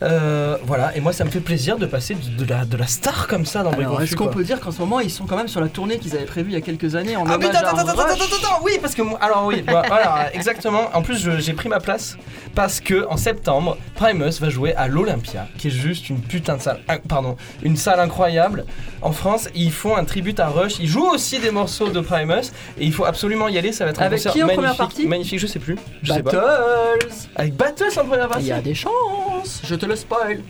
Euh, 0.00 0.56
voilà, 0.64 0.96
et 0.96 1.00
moi 1.00 1.12
ça 1.12 1.24
me 1.24 1.30
fait 1.30 1.40
plaisir 1.40 1.76
de 1.76 1.84
passer 1.84 2.14
de, 2.14 2.44
de 2.44 2.48
la, 2.48 2.64
de 2.64 2.76
la 2.76 2.86
star 2.86 3.26
comme 3.26 3.44
ça 3.44 3.64
dans 3.64 3.72
Alors, 3.72 4.00
est-ce 4.00 4.14
qu'on 4.14 4.28
peut 4.28 4.44
dire 4.44 4.60
qu'en 4.60 4.70
ce 4.70 4.78
moment 4.78 5.00
ils 5.00 5.10
sont 5.10 5.26
quand 5.26 5.36
même 5.36 5.48
sur 5.48 5.60
la 5.60 5.66
tournée 5.66 5.98
qu'ils 5.98 6.14
avaient 6.14 6.24
prévue 6.24 6.50
il 6.50 6.54
y 6.54 6.56
a 6.56 6.60
quelques 6.60 6.94
années 6.94 7.16
en 7.16 7.24
Ah 7.26 7.36
mais 7.36 7.46
attends, 7.46 7.66
attends, 7.66 7.78
attends, 7.78 8.02
attends, 8.02 8.14
attends, 8.14 8.60
oui, 8.62 8.78
parce 8.80 8.94
que 8.94 9.02
moi, 9.02 9.18
alors 9.20 9.46
oui, 9.46 9.62
bah, 9.62 9.82
voilà, 9.88 10.32
exactement. 10.34 10.88
En 10.94 11.02
plus, 11.02 11.28
j'ai 11.40 11.52
pris 11.52 11.68
ma 11.68 11.80
place 11.80 12.16
parce 12.58 12.80
que 12.80 13.06
en 13.08 13.16
septembre, 13.16 13.78
Primus 13.94 14.40
va 14.40 14.48
jouer 14.50 14.74
à 14.74 14.88
l'Olympia, 14.88 15.46
qui 15.58 15.68
est 15.68 15.70
juste 15.70 16.08
une 16.10 16.20
putain 16.20 16.56
de 16.56 16.60
salle, 16.60 16.80
pardon, 17.06 17.36
une 17.62 17.76
salle 17.76 18.00
incroyable 18.00 18.64
en 19.00 19.12
France. 19.12 19.48
Ils 19.54 19.70
font 19.70 19.96
un 19.96 20.04
tribute 20.04 20.40
à 20.40 20.48
Rush. 20.48 20.80
Ils 20.80 20.88
jouent 20.88 21.08
aussi 21.08 21.38
des 21.38 21.52
morceaux 21.52 21.88
de 21.88 22.00
Primus 22.00 22.50
et 22.76 22.84
il 22.84 22.92
faut 22.92 23.04
absolument 23.04 23.46
y 23.46 23.58
aller. 23.58 23.70
Ça 23.70 23.84
va 23.84 23.92
être 23.92 24.02
un 24.02 24.06
Avec 24.06 24.18
concert 24.18 24.32
qui 24.32 24.42
en 24.42 24.46
magnifique, 24.46 24.56
première 24.64 24.76
partie 24.76 25.06
magnifique. 25.06 25.38
Je 25.38 25.46
sais 25.46 25.60
plus, 25.60 25.76
je 26.02 26.12
sais 26.12 26.22
pas. 26.24 26.32
Battles 26.32 27.08
Avec 27.36 27.54
Battles 27.54 27.96
en 27.96 28.04
première 28.04 28.24
Il 28.24 28.28
partie. 28.28 28.46
y 28.46 28.52
a 28.52 28.60
des 28.60 28.74
chances, 28.74 29.62
je 29.62 29.76
te 29.76 29.86
le 29.86 29.94
spoil. 29.94 30.42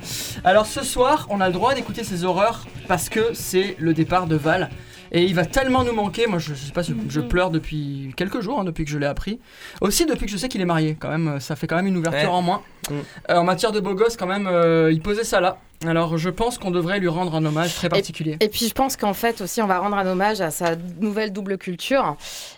Alors 0.44 0.64
ce 0.64 0.83
soir, 0.83 1.27
on 1.29 1.42
a 1.42 1.47
le 1.47 1.53
droit 1.53 1.75
d'écouter 1.75 2.05
ces 2.05 2.25
horreurs 2.25 2.64
parce 2.87 3.11
que 3.11 3.35
c'est 3.35 3.77
le 3.79 3.92
départ 3.92 4.27
de 4.27 4.37
Val. 4.37 4.71
Et 5.12 5.25
il 5.25 5.35
va 5.35 5.44
tellement 5.44 5.85
nous 5.85 5.92
manquer, 5.94 6.27
moi 6.27 6.38
je, 6.38 6.55
je 6.55 6.66
sais 6.66 6.73
pas, 6.73 6.83
je, 6.83 6.92
je 7.09 7.21
pleure 7.21 7.51
depuis 7.51 8.12
quelques 8.16 8.40
jours, 8.40 8.61
hein, 8.61 8.64
depuis 8.64 8.85
que 8.85 8.90
je 8.90 8.99
l'ai 8.99 9.07
appris. 9.07 9.38
Aussi 9.81 10.07
depuis 10.07 10.27
que 10.27 10.33
je 10.33 10.37
sais 10.37 10.49
qu'il 10.49 10.61
est 10.61 10.66
marié, 10.66 10.97
quand 11.01 11.09
même, 11.11 11.29
euh, 11.29 11.40
ça 11.40 11.57
fait 11.57 11.66
quand 11.66 11.77
même 11.77 11.87
une 11.87 11.97
ouverture 11.97 12.31
Ouais. 12.31 12.35
en 12.35 12.42
moins. 12.42 12.62
Mm. 12.90 12.94
Euh, 13.31 13.37
en 13.37 13.44
matière 13.44 13.73
de 13.73 13.81
beau 13.81 13.94
gosse, 13.94 14.16
quand 14.16 14.27
même, 14.27 14.47
euh, 14.47 14.90
il 14.92 15.01
posait 15.01 15.25
ça 15.25 15.40
là. 15.40 15.59
Alors 15.87 16.18
je 16.18 16.29
pense 16.31 16.59
qu'on 16.59 16.73
devrait 16.73 16.99
lui 16.99 17.07
rendre 17.09 17.35
un 17.37 17.44
hommage 17.44 17.75
très 17.77 17.88
particulier. 17.88 18.37
Et 18.40 18.49
puis 18.49 18.66
je 18.66 18.75
pense 18.75 18.97
qu'en 18.97 19.14
fait 19.14 19.40
aussi 19.40 19.62
on 19.62 19.66
va 19.68 19.79
rendre 19.79 19.97
un 19.97 20.07
hommage 20.07 20.40
à 20.40 20.51
sa 20.51 20.75
nouvelle 21.01 21.33
double 21.33 21.57
culture 21.57 22.16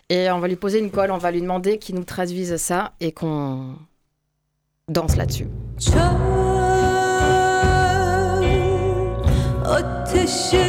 et 0.09 0.31
on 0.31 0.39
va 0.39 0.49
lui 0.49 0.57
poser 0.57 0.79
une 0.79 0.91
colle, 0.91 1.11
on 1.11 1.19
va 1.19 1.31
lui 1.31 1.43
demander 1.43 1.77
qu'il 1.79 1.97
nous 1.97 2.05
traduise 2.05 2.57
ça 2.57 2.93
et 2.99 3.13
qu'on 3.13 3.75
danse 4.89 5.17
là-dessus. 5.17 5.49
Çöl 5.79 6.01
ateşi 9.65 10.65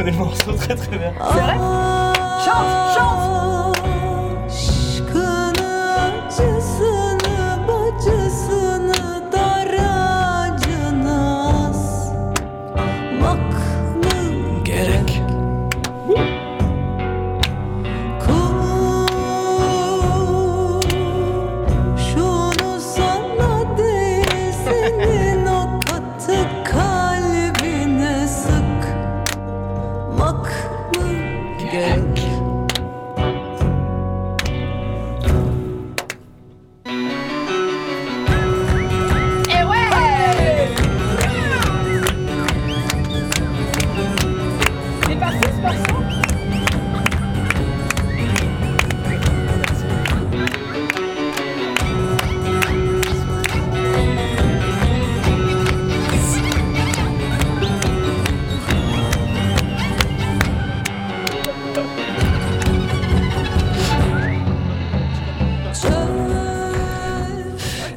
connais 0.00 0.12
le 0.12 0.16
morceau 0.16 0.52
très 0.52 0.74
très 0.74 0.96
bien. 0.96 1.12
Chante, 1.18 2.46
chante 2.46 2.89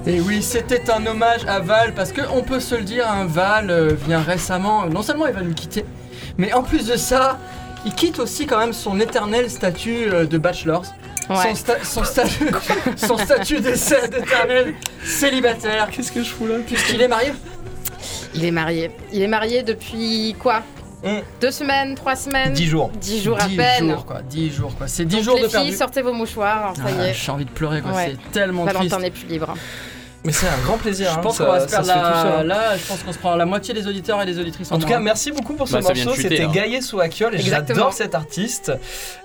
Et 0.06 0.20
oui, 0.20 0.42
c'était 0.44 0.89
un 0.92 1.06
hommage 1.06 1.46
à 1.48 1.60
Val 1.60 1.94
parce 1.96 2.12
que 2.12 2.22
on 2.34 2.42
peut 2.44 2.60
se 2.60 2.76
le 2.76 2.82
dire, 2.84 3.10
un 3.10 3.26
Val 3.26 3.70
euh, 3.70 3.94
vient 4.06 4.22
récemment. 4.22 4.86
Non 4.88 5.02
seulement 5.02 5.28
il 5.28 5.34
va 5.34 5.42
nous 5.42 5.54
quitter, 5.54 5.86
mais 6.38 6.52
en 6.54 6.62
plus 6.63 6.86
de 6.88 6.98
ça, 6.98 7.39
il 7.86 7.94
quitte 7.94 8.20
aussi 8.20 8.46
quand 8.46 8.60
même 8.60 8.74
son 8.74 9.00
éternel 9.00 9.50
statut 9.50 10.08
euh, 10.12 10.26
de 10.26 10.38
bachelor. 10.38 10.84
Son, 11.30 11.34
sta- 11.54 11.84
son 11.86 12.04
statut, 12.04 12.50
son 12.98 13.18
statut 13.18 13.62
d'essai 13.62 14.10
d'éternel 14.10 14.74
célibataire. 15.06 15.89
Qu'est-ce 15.89 16.12
que 16.12 16.22
je 16.22 16.30
fous 16.30 16.48
là? 16.48 16.56
Puisqu'il 16.68 17.02
est 17.02 17.08
marié? 17.08 17.32
Il 18.36 18.44
est 18.44 18.52
marié. 18.52 18.92
Il 19.13 19.22
est 19.22 19.28
marié 19.30 19.63
depuis 19.63 20.36
quoi? 20.38 20.63
Hum. 21.06 21.22
Deux 21.39 21.52
semaines, 21.52 21.96
trois 21.96 22.18
semaines? 22.18 22.52
10 22.54 22.66
jours. 22.66 22.92
Dix 23.00 23.24
jours 23.24 23.38
à 23.42 23.48
10 23.48 23.56
peine. 23.56 23.89
jours 23.92 24.06
quoi, 24.06 24.22
10 24.22 24.52
jours 24.54 24.76
quoi. 24.78 24.88
C'est 24.88 25.06
10 25.06 25.16
Donc, 25.16 25.24
jours 25.26 25.36
les 25.36 25.44
de 25.44 25.48
filles, 25.48 25.58
perdu. 25.63 25.76
sortez 25.78 26.02
vos 26.02 26.13
mouchoirs, 26.13 26.70
hein, 26.72 26.74
ça 26.76 26.84
Ah, 26.88 27.06
y 27.06 27.10
est. 27.10 27.13
J'ai 27.13 27.32
envie 27.32 27.46
de 27.46 27.50
pleurer 27.52 27.82
quoi, 27.82 27.92
Ouais. 27.94 28.16
c'est 28.26 28.32
tellement 28.32 28.66
triste. 28.66 28.78
Valentin 28.78 29.00
n'est 29.00 29.12
plus 29.12 29.28
libre. 29.28 29.54
Mais 30.26 30.32
c'est 30.32 30.48
un 30.48 30.58
grand 30.64 30.78
plaisir. 30.78 31.12
Je 31.12 31.18
hein, 31.18 31.22
pense 31.22 31.38
qu'on 31.38 31.46
va 31.46 31.60
se 31.60 31.68
ça 31.68 31.82
perdre 31.84 31.88
la... 31.88 32.38
hein. 32.40 32.44
là, 32.44 32.78
je 32.78 32.86
pense 32.88 33.04
qu'on 33.04 33.12
se 33.12 33.18
prend 33.18 33.36
la 33.36 33.46
moitié 33.46 33.74
des 33.74 33.88
auditeurs 33.88 34.22
et 34.22 34.26
des 34.26 34.40
auditrices 34.40 34.72
en, 34.72 34.76
En 34.76 34.80
tout 34.80 34.88
cas, 34.88 35.00
merci 35.00 35.32
beaucoup 35.32 35.54
pour 35.54 35.68
ce 35.68 35.74
Bah, 35.74 35.82
morceau. 35.82 36.14
C'était 36.16 36.44
hein. 36.44 36.52
Gaïa 36.54 36.82
Souakiol 36.82 37.36
et 37.36 37.40
Exactement. 37.40 37.76
j'adore 37.78 37.94
cet 37.94 38.16
artiste. 38.16 38.72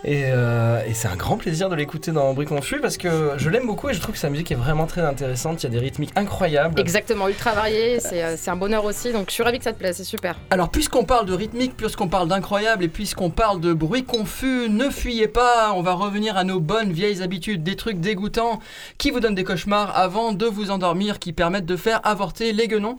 Et, 0.04 0.24
euh, 0.26 0.80
et 0.86 0.94
c'est 0.94 1.08
un 1.08 1.16
grand 1.16 1.36
plaisir 1.36 1.68
de 1.68 1.76
l'écouter 1.76 2.10
dans 2.10 2.32
Bruit 2.34 2.46
Confus 2.46 2.80
parce 2.80 2.96
que 2.96 3.32
je 3.36 3.48
l'aime 3.50 3.66
beaucoup 3.66 3.88
et 3.90 3.94
je 3.94 4.00
trouve 4.00 4.14
que 4.14 4.20
sa 4.20 4.28
musique 4.30 4.50
est 4.50 4.56
vraiment 4.56 4.86
très 4.86 5.02
intéressante. 5.02 5.62
Il 5.62 5.66
y 5.66 5.68
a 5.68 5.70
des 5.70 5.78
rythmiques 5.78 6.12
incroyables. 6.16 6.80
Exactement, 6.80 7.28
ultra 7.28 7.52
varié, 7.52 8.00
c'est 8.00 8.22
euh, 8.24 8.34
c'est 8.36 8.50
un 8.50 8.56
bonheur 8.56 8.84
aussi, 8.84 9.12
donc 9.12 9.26
je 9.28 9.34
suis 9.34 9.42
ravie 9.42 9.58
que 9.58 9.64
ça 9.64 9.72
te 9.72 9.78
plaise, 9.78 9.96
c'est 9.96 10.04
super. 10.04 10.36
Alors, 10.50 10.68
puisqu'on 10.70 11.04
parle 11.04 11.26
de 11.26 11.32
rythmique, 11.34 11.76
puisqu'on 11.76 12.08
parle 12.08 12.28
d'incroyable 12.28 12.84
et 12.84 12.88
puisqu'on 12.88 13.30
parle 13.30 13.60
de 13.60 13.72
bruit 13.72 14.04
confus, 14.04 14.68
ne 14.68 14.90
fuyez 14.90 15.28
pas, 15.28 15.72
on 15.74 15.82
va 15.82 15.92
revenir 15.92 16.36
à 16.36 16.44
nos 16.44 16.58
bonnes 16.60 16.92
vieilles 16.92 17.22
habitudes, 17.22 17.62
des 17.62 17.76
trucs 17.76 18.00
dégoûtants 18.00 18.58
qui 18.98 19.10
vous 19.10 19.20
donnent 19.20 19.34
des 19.34 19.44
cauchemars 19.44 19.96
avant 19.96 20.32
de 20.32 20.46
vous 20.46 20.70
endormir, 20.70 20.87
qui 21.18 21.32
permettent 21.32 21.66
de 21.66 21.76
faire 21.76 22.00
avorter 22.04 22.52
les 22.52 22.68
guenons. 22.68 22.98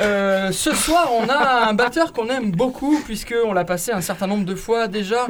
Euh, 0.00 0.52
ce 0.52 0.74
soir, 0.74 1.10
on 1.12 1.28
a 1.28 1.68
un 1.68 1.74
batteur 1.74 2.12
qu'on 2.12 2.28
aime 2.28 2.50
beaucoup, 2.50 3.00
puisqu'on 3.04 3.52
l'a 3.52 3.64
passé 3.64 3.92
un 3.92 4.00
certain 4.00 4.26
nombre 4.26 4.44
de 4.44 4.54
fois 4.54 4.88
déjà. 4.88 5.26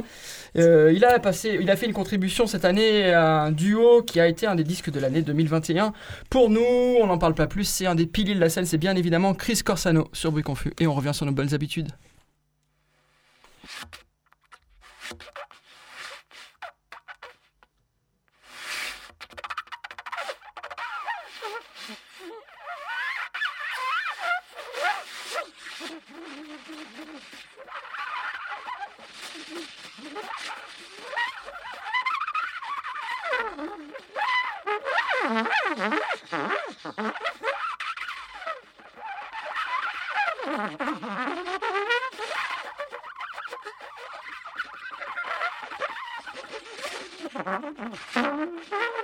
Euh, 0.56 0.92
il, 0.94 1.04
a 1.04 1.18
passé, 1.18 1.58
il 1.60 1.70
a 1.70 1.76
fait 1.76 1.86
une 1.86 1.92
contribution 1.92 2.46
cette 2.46 2.64
année 2.64 3.12
à 3.12 3.42
un 3.42 3.52
duo 3.52 4.02
qui 4.02 4.18
a 4.20 4.26
été 4.26 4.46
un 4.46 4.54
des 4.54 4.64
disques 4.64 4.90
de 4.90 4.98
l'année 4.98 5.22
2021. 5.22 5.92
Pour 6.28 6.50
nous, 6.50 6.96
on 7.00 7.06
n'en 7.06 7.18
parle 7.18 7.34
pas 7.34 7.46
plus, 7.46 7.64
c'est 7.64 7.86
un 7.86 7.94
des 7.94 8.06
piliers 8.06 8.34
de 8.34 8.40
la 8.40 8.48
scène, 8.48 8.66
c'est 8.66 8.78
bien 8.78 8.96
évidemment 8.96 9.34
Chris 9.34 9.60
Corsano 9.64 10.08
sur 10.12 10.32
Bruit 10.32 10.42
Confus. 10.42 10.72
Et 10.80 10.86
on 10.86 10.94
revient 10.94 11.14
sur 11.14 11.26
nos 11.26 11.32
bonnes 11.32 11.54
habitudes. 11.54 11.90
I'm 35.22 35.46
sorry. 48.12 48.99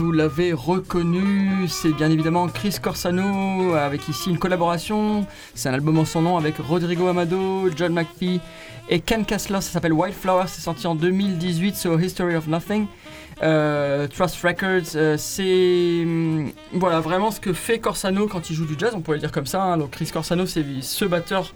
Vous 0.00 0.12
l'avez 0.12 0.54
reconnu, 0.54 1.68
c'est 1.68 1.92
bien 1.92 2.10
évidemment 2.10 2.48
Chris 2.48 2.76
Corsano 2.82 3.74
avec 3.74 4.08
ici 4.08 4.30
une 4.30 4.38
collaboration. 4.38 5.26
C'est 5.54 5.68
un 5.68 5.74
album 5.74 5.98
en 5.98 6.06
son 6.06 6.22
nom 6.22 6.38
avec 6.38 6.56
Rodrigo 6.56 7.06
Amado, 7.06 7.68
John 7.76 7.92
McPhee 7.92 8.40
et 8.88 9.00
Ken 9.00 9.26
Kessler. 9.26 9.60
Ça 9.60 9.70
s'appelle 9.72 9.92
Wildflower, 9.92 10.44
c'est 10.46 10.62
sorti 10.62 10.86
en 10.86 10.94
2018 10.94 11.76
sur 11.76 12.00
History 12.00 12.34
of 12.34 12.46
Nothing. 12.46 12.86
Euh, 13.42 14.06
Trust 14.08 14.42
Records, 14.42 14.96
euh, 14.96 15.16
c'est 15.18 16.02
hum, 16.04 16.50
voilà 16.72 17.00
vraiment 17.00 17.30
ce 17.30 17.40
que 17.40 17.52
fait 17.52 17.78
Corsano 17.78 18.26
quand 18.26 18.48
il 18.48 18.56
joue 18.56 18.64
du 18.66 18.76
jazz, 18.78 18.92
on 18.94 19.00
pourrait 19.00 19.18
dire 19.18 19.32
comme 19.32 19.46
ça. 19.46 19.62
hein. 19.62 19.76
Donc 19.76 19.90
Chris 19.90 20.10
Corsano, 20.10 20.46
c'est 20.46 20.64
ce 20.80 21.04
batteur 21.04 21.52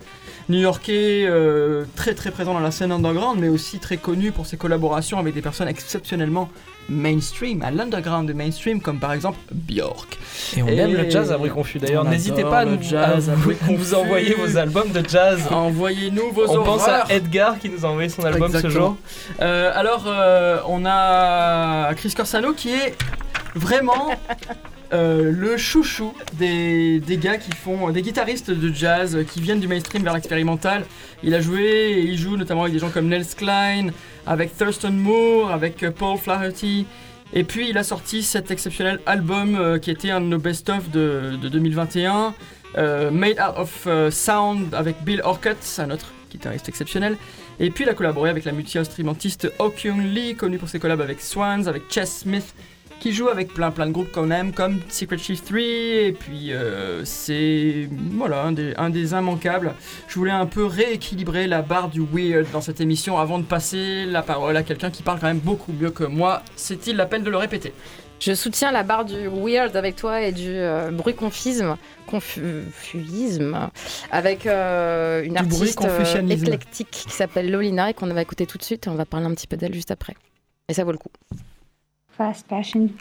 new-yorkais 0.50 1.24
euh, 1.26 1.84
très 1.96 2.14
très 2.14 2.30
présent 2.30 2.52
dans 2.52 2.60
la 2.60 2.70
scène 2.70 2.92
underground, 2.92 3.40
mais 3.40 3.48
aussi 3.48 3.78
très 3.78 3.96
connu 3.96 4.32
pour 4.32 4.44
ses 4.44 4.58
collaborations 4.58 5.18
avec 5.18 5.32
des 5.34 5.42
personnes 5.42 5.68
exceptionnellement 5.68 6.50
mainstream, 6.88 7.62
à 7.62 7.70
l'underground 7.70 8.28
de 8.28 8.32
mainstream, 8.32 8.80
comme 8.80 8.98
par 8.98 9.12
exemple 9.12 9.38
Björk. 9.52 10.18
Et 10.56 10.62
on 10.62 10.68
Et- 10.68 10.76
aime 10.76 10.92
le 10.94 11.08
jazz 11.10 11.32
à 11.32 11.38
Bruit 11.38 11.50
Confus. 11.50 11.78
D'ailleurs, 11.78 12.04
n'hésitez 12.04 12.42
pas 12.42 12.58
à 12.60 12.64
nous, 12.64 12.78
jazz 12.82 13.30
à 13.30 13.34
vous, 13.34 13.94
envoyer 13.94 14.34
vos 14.34 14.56
albums 14.56 14.90
de 14.90 15.02
jazz. 15.08 15.40
Envoyez-nous 15.50 16.30
vos 16.32 16.48
On 16.50 16.62
pense 16.64 16.82
horreurs. 16.82 17.06
à 17.10 17.14
Edgar 17.14 17.58
qui 17.58 17.68
nous 17.70 17.84
a 17.84 17.88
envoyé 17.88 18.08
son 18.08 18.22
album 18.24 18.52
ce 18.52 18.68
jour. 18.68 18.96
Euh, 19.40 19.70
alors, 19.74 20.04
euh, 20.06 20.58
on 20.68 20.84
a 20.86 21.92
Chris 21.94 22.12
Corsano 22.16 22.52
qui 22.52 22.70
est 22.70 22.94
vraiment 23.54 24.08
euh, 24.92 25.32
le 25.32 25.56
chouchou 25.56 26.12
des, 26.34 27.00
des 27.00 27.16
gars 27.16 27.38
qui 27.38 27.50
font 27.52 27.90
des 27.90 28.02
guitaristes 28.02 28.50
de 28.50 28.72
jazz 28.72 29.16
euh, 29.16 29.24
qui 29.24 29.40
viennent 29.40 29.60
du 29.60 29.68
mainstream 29.68 30.02
vers 30.02 30.14
l'expérimental. 30.14 30.84
Il 31.22 31.34
a 31.34 31.40
joué 31.40 32.04
il 32.06 32.18
joue 32.18 32.36
notamment 32.36 32.62
avec 32.62 32.74
des 32.74 32.78
gens 32.78 32.90
comme 32.90 33.08
Nels 33.08 33.26
Klein, 33.36 33.88
avec 34.26 34.56
Thurston 34.56 34.92
Moore, 34.92 35.50
avec 35.50 35.82
euh, 35.82 35.90
Paul 35.90 36.18
Flaherty. 36.18 36.86
Et 37.32 37.42
puis 37.42 37.68
il 37.68 37.78
a 37.78 37.82
sorti 37.82 38.22
cet 38.22 38.50
exceptionnel 38.52 39.00
album 39.06 39.56
euh, 39.56 39.78
qui 39.78 39.90
était 39.90 40.10
un 40.10 40.20
de 40.20 40.26
nos 40.26 40.38
best-of 40.38 40.90
de, 40.90 41.36
de 41.40 41.48
2021, 41.48 42.32
euh, 42.76 43.10
Made 43.10 43.40
Out 43.40 43.54
of 43.56 43.84
euh, 43.86 44.10
Sound 44.10 44.72
avec 44.72 45.02
Bill 45.02 45.20
Orcutt, 45.24 45.58
un 45.78 45.90
autre 45.90 46.12
guitariste 46.30 46.68
exceptionnel. 46.68 47.16
Et 47.58 47.70
puis 47.70 47.84
il 47.84 47.90
a 47.90 47.94
collaboré 47.94 48.30
avec 48.30 48.44
la 48.44 48.52
multi-instrumentiste 48.52 49.50
Kyung 49.76 50.00
Lee, 50.00 50.36
connue 50.36 50.58
pour 50.58 50.68
ses 50.68 50.78
collabs 50.78 51.00
avec 51.00 51.20
Swans, 51.20 51.66
avec 51.66 51.90
Chess 51.90 52.20
Smith 52.20 52.54
qui 53.00 53.12
joue 53.12 53.28
avec 53.28 53.52
plein 53.52 53.70
plein 53.70 53.86
de 53.86 53.92
groupes 53.92 54.10
qu'on 54.12 54.30
aime, 54.30 54.52
comme 54.52 54.80
Secret 54.88 55.18
Shift 55.18 55.46
3, 55.46 55.58
et 55.60 56.16
puis 56.18 56.52
euh, 56.52 57.04
c'est 57.04 57.88
voilà 58.12 58.42
un 58.42 58.52
des, 58.52 58.74
un 58.76 58.90
des 58.90 59.12
immanquables. 59.12 59.74
Je 60.08 60.14
voulais 60.14 60.30
un 60.30 60.46
peu 60.46 60.64
rééquilibrer 60.64 61.46
la 61.46 61.62
barre 61.62 61.88
du 61.88 62.00
weird 62.00 62.50
dans 62.52 62.60
cette 62.60 62.80
émission 62.80 63.18
avant 63.18 63.38
de 63.38 63.44
passer 63.44 64.04
la 64.06 64.22
parole 64.22 64.56
à 64.56 64.62
quelqu'un 64.62 64.90
qui 64.90 65.02
parle 65.02 65.20
quand 65.20 65.26
même 65.26 65.38
beaucoup 65.38 65.72
mieux 65.72 65.90
que 65.90 66.04
moi. 66.04 66.42
C'est-il 66.56 66.96
la 66.96 67.06
peine 67.06 67.22
de 67.22 67.30
le 67.30 67.36
répéter? 67.36 67.72
Je 68.20 68.32
soutiens 68.34 68.72
la 68.72 68.84
barre 68.84 69.04
du 69.04 69.28
weird 69.28 69.76
avec 69.76 69.96
toi 69.96 70.22
et 70.22 70.32
du 70.32 70.48
euh, 70.48 70.90
bruit 70.90 71.14
confisme, 71.14 71.76
confuisme, 72.06 73.70
avec 74.10 74.46
euh, 74.46 75.22
une 75.24 75.34
Du 75.34 75.38
artiste 75.40 75.84
éclectique 76.30 76.90
qui 76.90 77.10
s'appelle 77.10 77.50
Lolina 77.50 77.90
et 77.90 77.94
qu'on 77.94 78.06
va 78.06 78.22
écouter 78.22 78.46
tout 78.46 78.56
de 78.56 78.62
suite 78.62 78.86
et 78.86 78.90
on 78.90 78.94
va 78.94 79.04
parler 79.04 79.26
un 79.26 79.34
petit 79.34 79.46
peu 79.46 79.56
d'elle 79.56 79.74
juste 79.74 79.90
après. 79.90 80.14
Et 80.68 80.74
ça 80.74 80.84
vaut 80.84 80.92
le 80.92 80.98
coup. 80.98 81.10
Fast 82.16 82.46
fashion. 82.46 82.96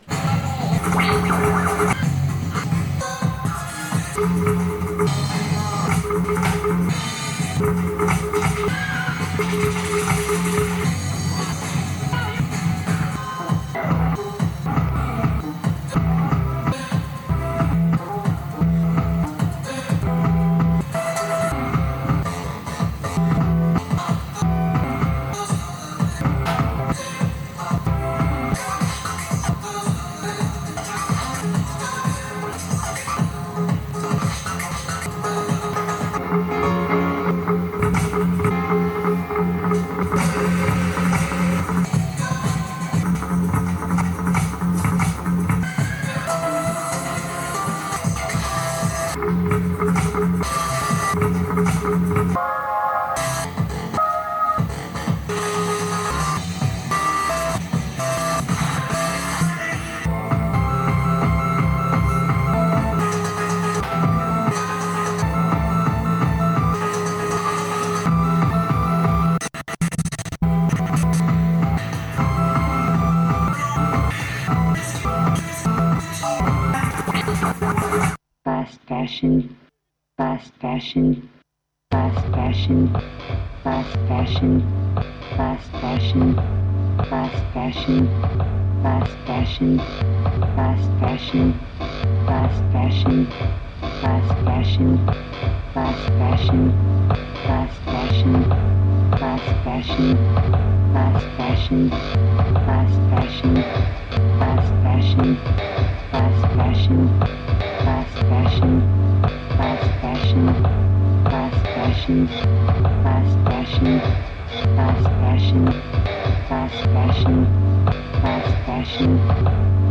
Fashion. 118.73 119.17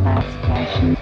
Fast 0.03 0.37
fashion. 0.43 1.02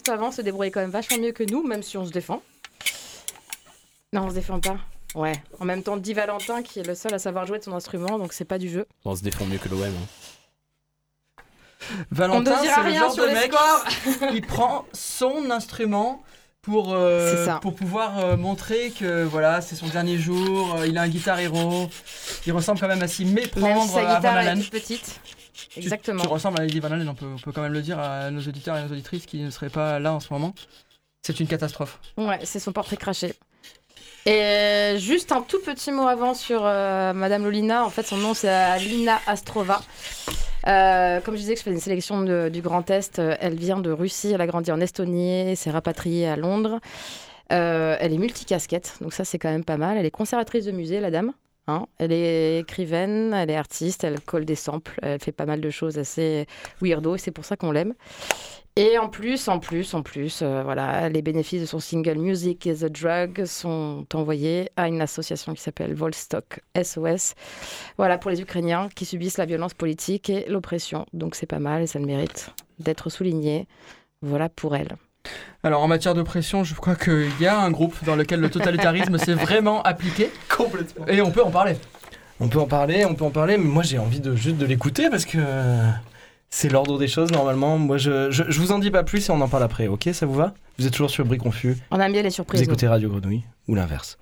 Juste 0.00 0.08
avant, 0.08 0.32
se 0.32 0.40
débrouillait 0.40 0.70
quand 0.70 0.80
même 0.80 0.88
vachement 0.90 1.18
mieux 1.18 1.32
que 1.32 1.42
nous, 1.44 1.62
même 1.62 1.82
si 1.82 1.98
on 1.98 2.06
se 2.06 2.10
défend. 2.10 2.40
Non, 4.14 4.22
on 4.22 4.30
se 4.30 4.34
défend 4.34 4.58
pas. 4.58 4.78
Ouais. 5.14 5.34
En 5.58 5.66
même 5.66 5.82
temps, 5.82 5.98
Di 5.98 6.14
Valentin 6.14 6.62
qui 6.62 6.80
est 6.80 6.86
le 6.86 6.94
seul 6.94 7.12
à 7.12 7.18
savoir 7.18 7.44
jouer 7.46 7.58
de 7.58 7.64
son 7.64 7.72
instrument, 7.74 8.18
donc 8.18 8.32
c'est 8.32 8.46
pas 8.46 8.56
du 8.58 8.70
jeu. 8.70 8.86
On 9.04 9.14
se 9.14 9.22
défend 9.22 9.44
mieux 9.44 9.58
que 9.58 9.68
l'OM. 9.68 9.82
hein. 9.82 11.42
Valentin, 12.10 12.38
On 12.52 12.56
ne 12.56 12.62
dira 12.62 12.74
c'est 12.76 12.82
le 12.82 12.88
rien 12.88 13.00
genre 13.02 13.12
sur 13.12 13.24
de 13.26 13.30
mec, 13.30 13.52
il 14.32 14.40
prend 14.40 14.86
son 14.94 15.50
instrument 15.50 16.22
pour, 16.62 16.94
euh, 16.94 17.58
pour 17.60 17.74
pouvoir 17.74 18.18
euh, 18.20 18.36
montrer 18.38 18.90
que 18.98 19.24
voilà, 19.24 19.60
c'est 19.60 19.76
son 19.76 19.88
dernier 19.88 20.16
jour, 20.16 20.76
euh, 20.76 20.86
il 20.86 20.96
a 20.96 21.02
un 21.02 21.08
guitar 21.08 21.38
héros, 21.40 21.90
il 22.46 22.52
ressemble 22.54 22.80
quand 22.80 22.88
même 22.88 23.02
à 23.02 23.08
s'y 23.08 23.26
Même 23.26 23.34
méprendre 23.34 23.82
si 23.82 23.88
sa 23.90 24.08
à 24.08 24.16
guitare 24.16 24.36
est 24.38 24.46
Halen. 24.48 24.60
toute 24.62 24.70
petite. 24.70 25.20
Tu- 25.52 25.78
Exactement. 25.80 26.22
Tu, 26.22 26.28
ressembles 26.28 26.60
à 26.60 26.64
Eddie 26.64 26.80
Van 26.80 26.90
Halen, 26.90 27.08
on 27.08 27.14
peut, 27.14 27.26
on 27.26 27.38
peut 27.38 27.52
quand 27.52 27.62
même 27.62 27.72
le 27.72 27.82
dire 27.82 27.98
à 27.98 28.30
nos 28.30 28.40
auditeurs 28.40 28.76
et 28.76 28.82
nos 28.82 28.92
auditrices 28.92 29.26
qui 29.26 29.38
ne 29.42 29.50
seraient 29.50 29.68
pas 29.70 29.98
là 29.98 30.12
en 30.14 30.20
ce 30.20 30.32
moment. 30.32 30.54
C'est 31.22 31.38
une 31.40 31.46
catastrophe. 31.46 31.98
Ouais, 32.16 32.38
c'est 32.44 32.58
son 32.60 32.72
portrait 32.72 32.96
craché. 32.96 33.34
Et 34.26 34.96
juste 34.98 35.32
un 35.32 35.40
tout 35.42 35.60
petit 35.60 35.90
mot 35.92 36.06
avant 36.06 36.34
sur 36.34 36.62
euh, 36.64 37.12
Madame 37.12 37.44
Lolina. 37.44 37.84
En 37.84 37.90
fait, 37.90 38.02
son 38.06 38.16
nom 38.18 38.34
c'est 38.34 38.48
Alina 38.48 39.18
Astrova. 39.26 39.80
Euh, 40.66 41.20
comme 41.20 41.34
je 41.36 41.40
disais 41.40 41.54
que 41.54 41.60
je 41.60 41.64
fais 41.64 41.70
une 41.72 41.80
sélection 41.80 42.20
de- 42.22 42.50
du 42.52 42.60
Grand 42.60 42.88
Est, 42.90 43.18
euh, 43.18 43.34
elle 43.40 43.54
vient 43.54 43.78
de 43.78 43.90
Russie, 43.90 44.32
elle 44.32 44.40
a 44.42 44.46
grandi 44.46 44.70
en 44.70 44.80
Estonie, 44.80 45.56
s'est 45.56 45.70
rapatriée 45.70 46.28
à 46.28 46.36
Londres. 46.36 46.80
Euh, 47.52 47.96
elle 47.98 48.12
est 48.12 48.18
multicasquette, 48.18 48.96
donc 49.00 49.14
ça 49.14 49.24
c'est 49.24 49.38
quand 49.38 49.50
même 49.50 49.64
pas 49.64 49.78
mal. 49.78 49.96
Elle 49.96 50.04
est 50.06 50.10
conservatrice 50.10 50.66
de 50.66 50.70
musée, 50.70 51.00
la 51.00 51.10
dame. 51.10 51.32
Hein. 51.70 51.86
elle 51.98 52.12
est 52.12 52.58
écrivaine, 52.60 53.32
elle 53.34 53.50
est 53.50 53.56
artiste, 53.56 54.04
elle 54.04 54.20
colle 54.20 54.44
des 54.44 54.54
samples, 54.54 54.98
elle 55.02 55.20
fait 55.20 55.32
pas 55.32 55.46
mal 55.46 55.60
de 55.60 55.70
choses 55.70 55.98
assez 55.98 56.46
weirdo 56.80 57.14
et 57.14 57.18
c'est 57.18 57.30
pour 57.30 57.44
ça 57.44 57.56
qu'on 57.56 57.72
l'aime. 57.72 57.94
Et 58.76 58.98
en 58.98 59.08
plus, 59.08 59.48
en 59.48 59.58
plus, 59.58 59.94
en 59.94 60.02
plus, 60.02 60.42
euh, 60.42 60.62
voilà, 60.62 61.08
les 61.08 61.22
bénéfices 61.22 61.60
de 61.60 61.66
son 61.66 61.80
single 61.80 62.18
Music 62.18 62.64
is 62.66 62.84
a 62.84 62.88
Drug 62.88 63.44
sont 63.44 64.06
envoyés 64.14 64.70
à 64.76 64.86
une 64.86 65.00
association 65.00 65.54
qui 65.54 65.60
s'appelle 65.60 65.92
Volstock 65.92 66.60
SOS. 66.80 67.34
Voilà, 67.98 68.16
pour 68.16 68.30
les 68.30 68.40
Ukrainiens 68.40 68.88
qui 68.94 69.04
subissent 69.04 69.38
la 69.38 69.46
violence 69.46 69.74
politique 69.74 70.30
et 70.30 70.46
l'oppression. 70.48 71.04
Donc 71.12 71.34
c'est 71.34 71.46
pas 71.46 71.58
mal 71.58 71.82
et 71.82 71.86
ça 71.86 71.98
le 71.98 72.06
mérite 72.06 72.50
d'être 72.78 73.10
souligné. 73.10 73.66
Voilà 74.22 74.48
pour 74.48 74.76
elle. 74.76 74.96
Alors 75.62 75.82
en 75.82 75.88
matière 75.88 76.14
de 76.14 76.22
pression, 76.22 76.64
je 76.64 76.74
crois 76.74 76.96
qu'il 76.96 77.30
y 77.40 77.46
a 77.46 77.58
un 77.60 77.70
groupe 77.70 77.94
dans 78.04 78.16
lequel 78.16 78.40
le 78.40 78.48
totalitarisme 78.48 79.18
s'est 79.18 79.34
vraiment 79.34 79.82
appliqué 79.82 80.30
Complètement. 80.48 81.06
et 81.06 81.20
on 81.20 81.30
peut 81.30 81.42
en 81.44 81.50
parler. 81.50 81.76
On 82.40 82.48
peut 82.48 82.58
en 82.58 82.66
parler, 82.66 83.04
on 83.04 83.14
peut 83.14 83.24
en 83.26 83.30
parler, 83.30 83.58
mais 83.58 83.64
moi 83.68 83.82
j'ai 83.82 83.98
envie 83.98 84.20
de 84.20 84.34
juste 84.34 84.56
de 84.56 84.64
l'écouter 84.64 85.10
parce 85.10 85.26
que 85.26 85.36
c'est 86.48 86.70
l'ordre 86.70 86.98
des 86.98 87.08
choses 87.08 87.30
normalement. 87.30 87.76
Moi 87.76 87.98
je, 87.98 88.30
je, 88.30 88.44
je 88.48 88.58
vous 88.60 88.72
en 88.72 88.78
dis 88.78 88.90
pas 88.90 89.02
plus 89.02 89.28
et 89.28 89.32
on 89.32 89.40
en 89.42 89.48
parle 89.48 89.62
après, 89.64 89.86
ok? 89.88 90.08
Ça 90.14 90.24
vous 90.24 90.34
va? 90.34 90.54
Vous 90.78 90.86
êtes 90.86 90.92
toujours 90.92 91.10
sur 91.10 91.26
Brie 91.26 91.36
Confus, 91.36 91.76
On 91.90 92.00
aime 92.00 92.12
bien 92.12 92.22
les 92.22 92.28
vous 92.30 92.34
surprises. 92.36 92.60
nous. 92.62 92.66
écoutez 92.66 92.88
Radio 92.88 93.10
Grenouille 93.10 93.42
ou 93.68 93.74
l'inverse. 93.74 94.18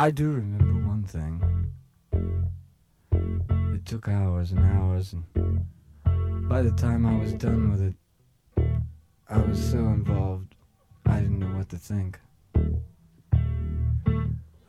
I 0.00 0.10
do 0.10 0.30
remember 0.30 0.88
one 0.88 1.02
thing. 1.02 1.42
It 3.74 3.84
took 3.84 4.08
hours 4.08 4.50
and 4.50 4.60
hours, 4.60 5.12
and 5.12 5.26
by 6.48 6.62
the 6.62 6.70
time 6.70 7.04
I 7.04 7.18
was 7.18 7.34
done 7.34 7.70
with 7.70 7.82
it, 7.82 7.94
I 9.28 9.36
was 9.42 9.62
so 9.62 9.76
involved, 9.76 10.54
I 11.04 11.20
didn't 11.20 11.40
know 11.40 11.54
what 11.54 11.68
to 11.68 11.76
think. 11.76 12.18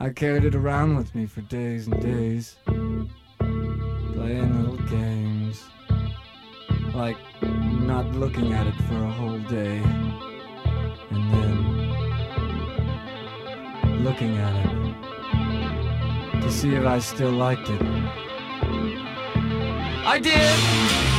I 0.02 0.10
carried 0.10 0.44
it 0.44 0.54
around 0.54 0.98
with 0.98 1.16
me 1.16 1.26
for 1.28 1.40
days 1.40 1.88
and 1.88 2.02
days, 2.02 2.58
playing 2.66 4.52
little 4.60 4.86
games, 4.90 5.64
like 6.94 7.16
not 7.42 8.06
looking 8.16 8.52
at 8.52 8.68
it 8.68 8.76
for 8.76 8.96
a 8.96 9.12
whole 9.12 9.40
day, 9.40 9.82
and 11.10 11.34
then 11.34 11.80
looking 14.04 14.36
at 14.36 14.66
it 14.66 14.91
to 16.42 16.52
see 16.52 16.76
if 16.76 16.86
I 16.86 17.00
still 17.00 17.32
liked 17.32 17.70
it. 17.70 17.82
I 20.04 20.20
did! 20.20 21.11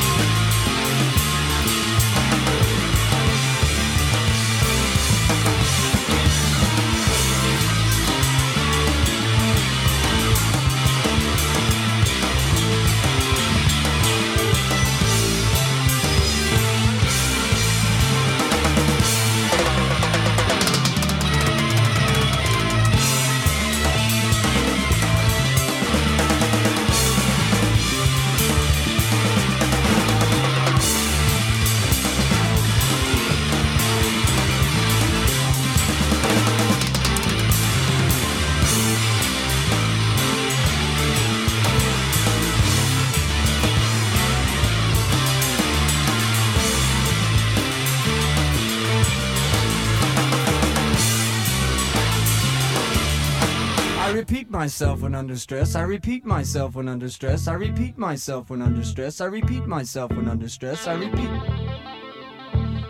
Myself 54.62 55.00
when 55.00 55.12
under 55.16 55.36
stress. 55.36 55.74
I 55.74 55.82
repeat 55.82 56.24
myself 56.24 56.76
when 56.76 56.88
under 56.88 57.08
stress. 57.08 57.48
I 57.48 57.54
repeat 57.54 57.98
myself 57.98 58.48
when 58.48 58.62
under 58.62 58.84
stress. 58.84 59.20
I 59.20 59.24
repeat 59.24 59.66
myself 59.66 60.12
when 60.12 60.28
under 60.28 60.48
stress. 60.48 60.86
I 60.86 60.94
repeat. 60.94 61.30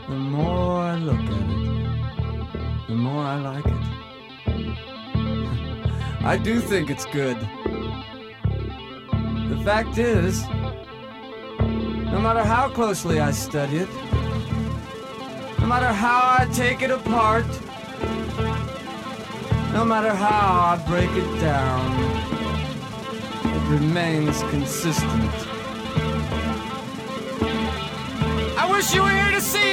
The 0.07 0.15
more 0.15 0.83
I 0.83 0.97
look 0.97 1.25
at 1.37 1.49
it, 1.51 2.89
the 2.89 2.95
more 2.95 3.25
I 3.25 3.37
like 3.51 3.65
it. 3.65 3.85
I 6.33 6.37
do 6.37 6.61
think 6.61 6.91
it's 6.91 7.07
good. 7.07 7.39
The 9.49 9.59
fact 9.65 9.97
is, 9.97 10.43
no 12.13 12.21
matter 12.21 12.45
how 12.45 12.69
closely 12.69 13.19
I 13.19 13.31
study 13.31 13.79
it, 13.79 13.89
no 15.59 15.67
matter 15.67 15.91
how 16.05 16.37
I 16.39 16.45
take 16.53 16.83
it 16.83 16.91
apart, 16.91 17.47
no 19.73 19.85
matter 19.85 20.15
how 20.15 20.77
I 20.77 20.89
break 20.89 21.11
it 21.11 21.41
down, 21.41 21.83
it 23.45 23.71
remains 23.71 24.43
consistent. 24.51 25.33
I 28.59 28.69
wish 28.71 28.95
you 28.95 29.03
were 29.03 29.11
here 29.11 29.31
to 29.31 29.41
see 29.41 29.72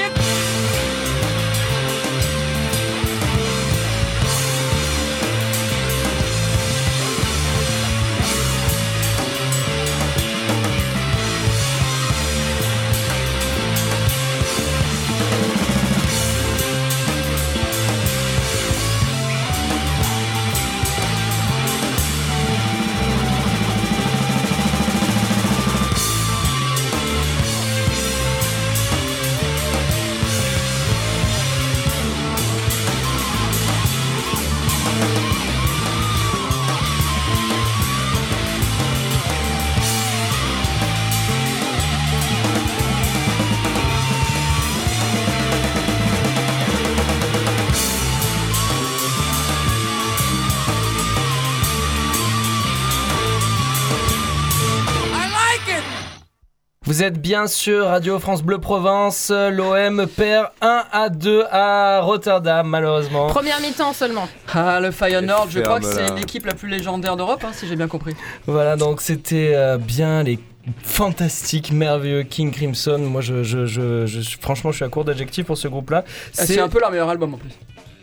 Vous 57.00 57.06
êtes 57.06 57.22
bien 57.22 57.47
sur 57.47 57.86
Radio 57.86 58.20
France 58.20 58.43
Bleu 58.43 58.58
Provence. 58.58 59.32
L'OM 59.32 60.06
perd 60.06 60.47
1 60.60 60.84
à 60.91 61.08
2 61.08 61.45
à 61.50 62.02
Rotterdam, 62.02 62.68
malheureusement. 62.68 63.28
Première 63.28 63.62
mi-temps 63.62 63.93
seulement. 63.93 64.28
Ah, 64.54 64.82
le 64.82 64.91
Feyenoord, 64.91 65.47
je 65.50 65.62
crois 65.62 65.80
que 65.80 65.86
c'est 65.86 66.14
l'équipe 66.14 66.45
la 66.45 66.54
plus 66.56 66.68
légendaire 66.68 67.16
d'Europe, 67.16 67.41
hein, 67.47 67.52
si 67.54 67.70
j'ai 67.70 67.78
bien 67.78 67.88
compris. 67.88 68.16
Voilà, 68.47 68.76
donc 68.76 69.00
c'était 69.00 69.54
euh, 69.56 69.78
bien 69.78 70.24
les 70.24 70.39
fantastiques, 70.84 71.72
merveilleux 71.72 72.24
King 72.24 72.52
Crimson. 72.52 72.97
Moi, 73.00 73.22
je, 73.22 73.43
je, 73.43 73.66
je, 73.66 74.06
je- 74.06 74.38
franchement, 74.41 74.72
je 74.72 74.76
suis 74.76 74.86
à 74.86 74.89
court 74.89 75.06
d'adjectifs 75.06 75.45
pour 75.45 75.58
ce 75.58 75.70
groupe-là. 75.70 76.04
Ah, 76.06 76.45
C'est 76.45 76.60
un 76.60 76.68
peu 76.68 76.82
leur 76.82 76.91
meilleur 76.91 77.08
album 77.08 77.34
en 77.34 77.38
plus. 77.38 77.52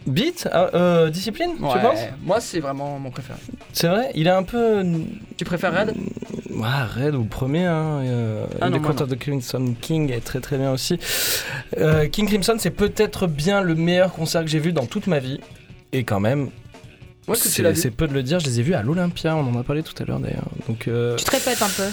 Beat 0.06 0.48
Ah, 0.52 0.70
euh, 0.74 1.10
Discipline, 1.10 1.52
tu 1.56 1.62
penses? 1.62 2.00
Moi, 2.22 2.40
c'est 2.40 2.60
vraiment 2.60 2.98
mon 2.98 3.10
préféré. 3.10 3.38
C'est 3.72 3.88
vrai? 3.88 4.10
Il 4.14 4.26
est 4.26 4.30
un 4.30 4.42
peu. 4.42 4.84
Tu 5.36 5.44
préfères 5.44 5.72
Red? 5.78 5.94
Ouais, 6.50 7.04
Red 7.04 7.14
ou 7.14 7.22
le 7.22 7.28
premier. 7.28 7.64
Hein, 7.66 8.00
euh, 8.04 8.46
Ah 8.60 8.70
non, 8.70 8.78
The 8.78 8.80
moi, 8.80 8.92
Court 8.92 9.02
of 9.02 9.08
the 9.10 9.18
Crimson 9.18 9.74
King 9.80 10.10
est 10.12 10.24
très 10.24 10.40
très 10.40 10.58
bien 10.58 10.72
aussi. 10.72 10.98
Euh, 11.78 12.08
King 12.08 12.26
Crimson, 12.28 12.56
c'est 12.58 12.70
peut-être 12.70 13.26
bien 13.26 13.60
le 13.60 13.74
meilleur 13.74 14.12
concert 14.12 14.42
que 14.42 14.48
j'ai 14.48 14.60
vu 14.60 14.72
dans 14.72 14.86
toute 14.86 15.06
ma 15.06 15.18
vie. 15.18 15.40
Et 15.92 16.04
quand 16.04 16.20
même, 16.20 16.50
Moi, 17.26 17.36
c'est 17.36 17.90
peu 17.90 18.06
de 18.06 18.14
le 18.14 18.22
dire, 18.22 18.38
je 18.38 18.46
les 18.46 18.60
ai 18.60 18.62
vus 18.62 18.74
à 18.74 18.82
l'Olympia, 18.82 19.34
on 19.34 19.40
en 19.40 19.58
a 19.58 19.64
parlé 19.64 19.82
tout 19.82 19.94
à 20.00 20.04
l'heure 20.04 20.20
d'ailleurs. 20.20 20.48
Donc, 20.68 20.86
euh, 20.86 21.16
Tu 21.16 21.24
te 21.24 21.30
répètes 21.32 21.60
un 21.60 21.68
peu. 21.68 21.88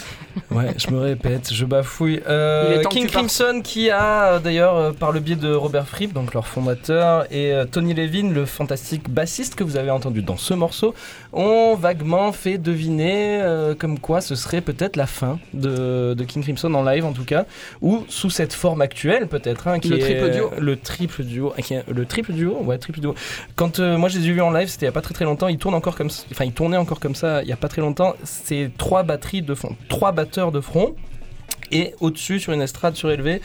ouais, 0.55 0.75
je 0.77 0.91
me 0.91 0.99
répète, 0.99 1.51
je 1.51 1.65
bafouille. 1.65 2.21
Euh, 2.27 2.83
King. 2.91 3.07
Crimson 3.07 3.61
qui 3.63 3.89
a 3.89 4.33
euh, 4.33 4.39
d'ailleurs, 4.39 4.75
euh, 4.75 4.91
par 4.91 5.11
le 5.11 5.19
biais 5.19 5.35
de 5.35 5.51
Robert 5.51 5.87
Fripp, 5.87 6.13
donc 6.13 6.35
leur 6.35 6.45
fondateur, 6.45 7.25
et 7.31 7.53
Tony 7.71 7.95
Levin, 7.95 8.31
le 8.31 8.45
fantastique 8.45 9.09
bassiste 9.09 9.55
que 9.55 9.63
vous 9.63 9.75
avez 9.77 9.89
entendu 9.89 10.21
dans 10.21 10.37
ce 10.37 10.53
morceau, 10.53 10.93
ont 11.33 11.75
vaguement 11.75 12.31
fait 12.31 12.57
deviner 12.57 13.41
euh, 13.41 13.75
comme 13.75 13.99
quoi 13.99 14.21
ce 14.21 14.35
serait 14.35 14.61
peut-être 14.61 14.95
la 14.95 15.07
fin 15.07 15.39
de, 15.53 16.13
de 16.13 16.23
King 16.23 16.43
Crimson 16.43 16.73
en 16.73 16.83
live 16.83 17.05
en 17.05 17.11
tout 17.13 17.25
cas, 17.25 17.45
ou 17.81 18.03
sous 18.07 18.29
cette 18.29 18.53
forme 18.53 18.81
actuelle 18.81 19.27
peut-être, 19.27 19.67
hein, 19.67 19.79
qui 19.79 19.89
Le 19.89 19.97
est 19.97 19.99
triple 20.01 20.29
duo. 20.31 20.49
le 20.59 20.75
triple 20.77 21.23
duo, 21.23 21.53
qui 21.61 21.73
est- 21.73 21.83
le 21.91 22.05
triple 22.05 22.33
duo, 22.33 22.57
ouais, 22.63 22.77
triple 22.77 22.99
duo. 22.99 23.15
Quand 23.55 23.79
euh, 23.79 23.97
moi 23.97 24.09
je 24.09 24.19
les 24.19 24.27
ai 24.29 24.31
vus 24.31 24.41
en 24.41 24.51
live, 24.51 24.67
c'était 24.67 24.85
il 24.85 24.89
y 24.89 24.89
a 24.89 24.93
pas 24.93 25.01
très 25.01 25.13
très 25.13 25.25
longtemps, 25.25 25.47
ils 25.47 25.57
tournent 25.57 25.75
encore 25.75 25.95
comme, 25.95 26.09
ça- 26.09 26.23
enfin 26.31 26.45
ils 26.45 26.53
tournaient 26.53 26.77
encore 26.77 26.99
comme 26.99 27.15
ça 27.15 27.41
il 27.43 27.49
y 27.49 27.53
a 27.53 27.57
pas 27.57 27.67
très 27.67 27.81
longtemps. 27.81 28.13
C'est 28.23 28.71
trois 28.77 29.03
batteries 29.03 29.41
de 29.41 29.53
front, 29.55 29.75
trois 29.89 30.11
batteurs 30.11 30.51
de 30.51 30.61
front. 30.61 30.95
Et 31.71 31.93
au-dessus, 31.99 32.39
sur 32.39 32.53
une 32.53 32.61
estrade 32.61 32.95
surélevée, 32.95 33.41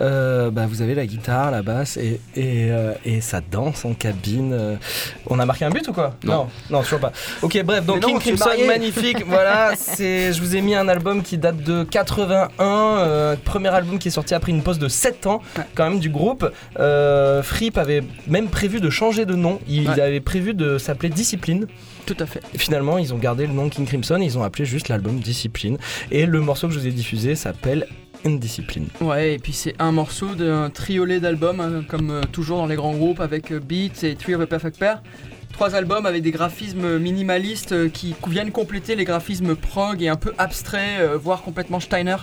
euh, 0.00 0.50
bah, 0.50 0.66
vous 0.68 0.82
avez 0.82 0.94
la 0.94 1.06
guitare, 1.06 1.50
la 1.50 1.62
basse 1.62 1.96
et, 1.96 2.20
et, 2.36 2.70
euh, 2.70 2.92
et 3.04 3.20
ça 3.20 3.40
danse 3.40 3.84
en 3.84 3.94
cabine. 3.94 4.52
euh. 4.52 4.76
On 5.26 5.38
a 5.38 5.46
marqué 5.46 5.64
un 5.64 5.70
but 5.70 5.86
ou 5.88 5.92
quoi 5.92 6.14
Non. 6.24 6.48
non, 6.70 6.82
toujours 6.82 7.00
pas. 7.00 7.12
Ok, 7.42 7.60
bref, 7.64 7.84
donc 7.84 8.02
non, 8.02 8.08
King 8.08 8.18
Crimson, 8.18 8.50
magnifique. 8.66 9.24
voilà, 9.26 9.72
je 9.98 10.38
vous 10.40 10.56
ai 10.56 10.60
mis 10.60 10.74
un 10.74 10.88
album 10.88 11.22
qui 11.22 11.38
date 11.38 11.56
de 11.62 11.82
81, 11.84 12.48
euh, 12.64 13.36
premier 13.44 13.68
album 13.68 13.98
qui 13.98 14.08
est 14.08 14.12
sorti 14.12 14.34
après 14.34 14.52
une 14.52 14.62
pause 14.62 14.78
de 14.78 14.88
7 14.88 15.26
ans, 15.26 15.42
quand 15.74 15.88
même, 15.90 15.98
du 15.98 16.10
groupe. 16.10 16.48
Fripp 17.42 17.78
avait 17.78 18.02
même 18.26 18.48
prévu 18.48 18.80
de 18.80 18.90
changer 18.90 19.24
de 19.26 19.34
nom. 19.34 19.58
Il 19.68 19.88
Ouais. 19.88 20.00
avait 20.00 20.20
prévu 20.20 20.54
de 20.54 20.78
s'appeler 20.78 21.08
Discipline. 21.08 21.66
Tout 22.06 22.16
à 22.18 22.26
fait. 22.26 22.42
Et 22.54 22.58
finalement, 22.58 22.98
ils 22.98 23.14
ont 23.14 23.18
gardé 23.18 23.46
le 23.46 23.52
nom 23.52 23.68
King 23.68 23.86
Crimson 23.86 24.18
ils 24.20 24.38
ont 24.38 24.42
appelé 24.42 24.64
juste 24.64 24.88
l'album 24.88 25.18
Discipline. 25.18 25.78
Et 26.10 26.26
le 26.26 26.40
morceau 26.40 26.68
que 26.68 26.74
je 26.74 26.78
vous 26.78 26.86
ai 26.86 26.90
diffusé 26.92 27.34
s'appelle 27.34 27.86
Indiscipline. 28.24 28.86
Ouais, 29.00 29.34
et 29.34 29.38
puis 29.38 29.52
c'est 29.52 29.74
un 29.80 29.90
morceau 29.92 30.34
d'un 30.34 30.70
triolet 30.70 31.18
d'albums, 31.18 31.60
hein, 31.60 31.84
comme 31.88 32.10
euh, 32.10 32.20
toujours 32.30 32.58
dans 32.58 32.66
les 32.66 32.76
grands 32.76 32.94
groupes, 32.94 33.20
avec 33.20 33.50
euh, 33.50 33.58
Beats 33.58 34.04
et 34.04 34.14
Three 34.14 34.34
of 34.34 34.42
a 34.42 34.46
Perfect 34.46 34.78
Pair. 34.78 35.02
Trois 35.52 35.74
albums 35.74 36.06
avec 36.06 36.22
des 36.22 36.30
graphismes 36.30 36.98
minimalistes 36.98 37.72
euh, 37.72 37.88
qui 37.90 38.14
viennent 38.26 38.52
compléter 38.52 38.96
les 38.96 39.04
graphismes 39.04 39.54
prog 39.54 40.02
et 40.02 40.08
un 40.08 40.16
peu 40.16 40.32
abstraits, 40.38 41.00
euh, 41.00 41.18
voire 41.18 41.42
complètement 41.42 41.78
Steiner 41.78 42.16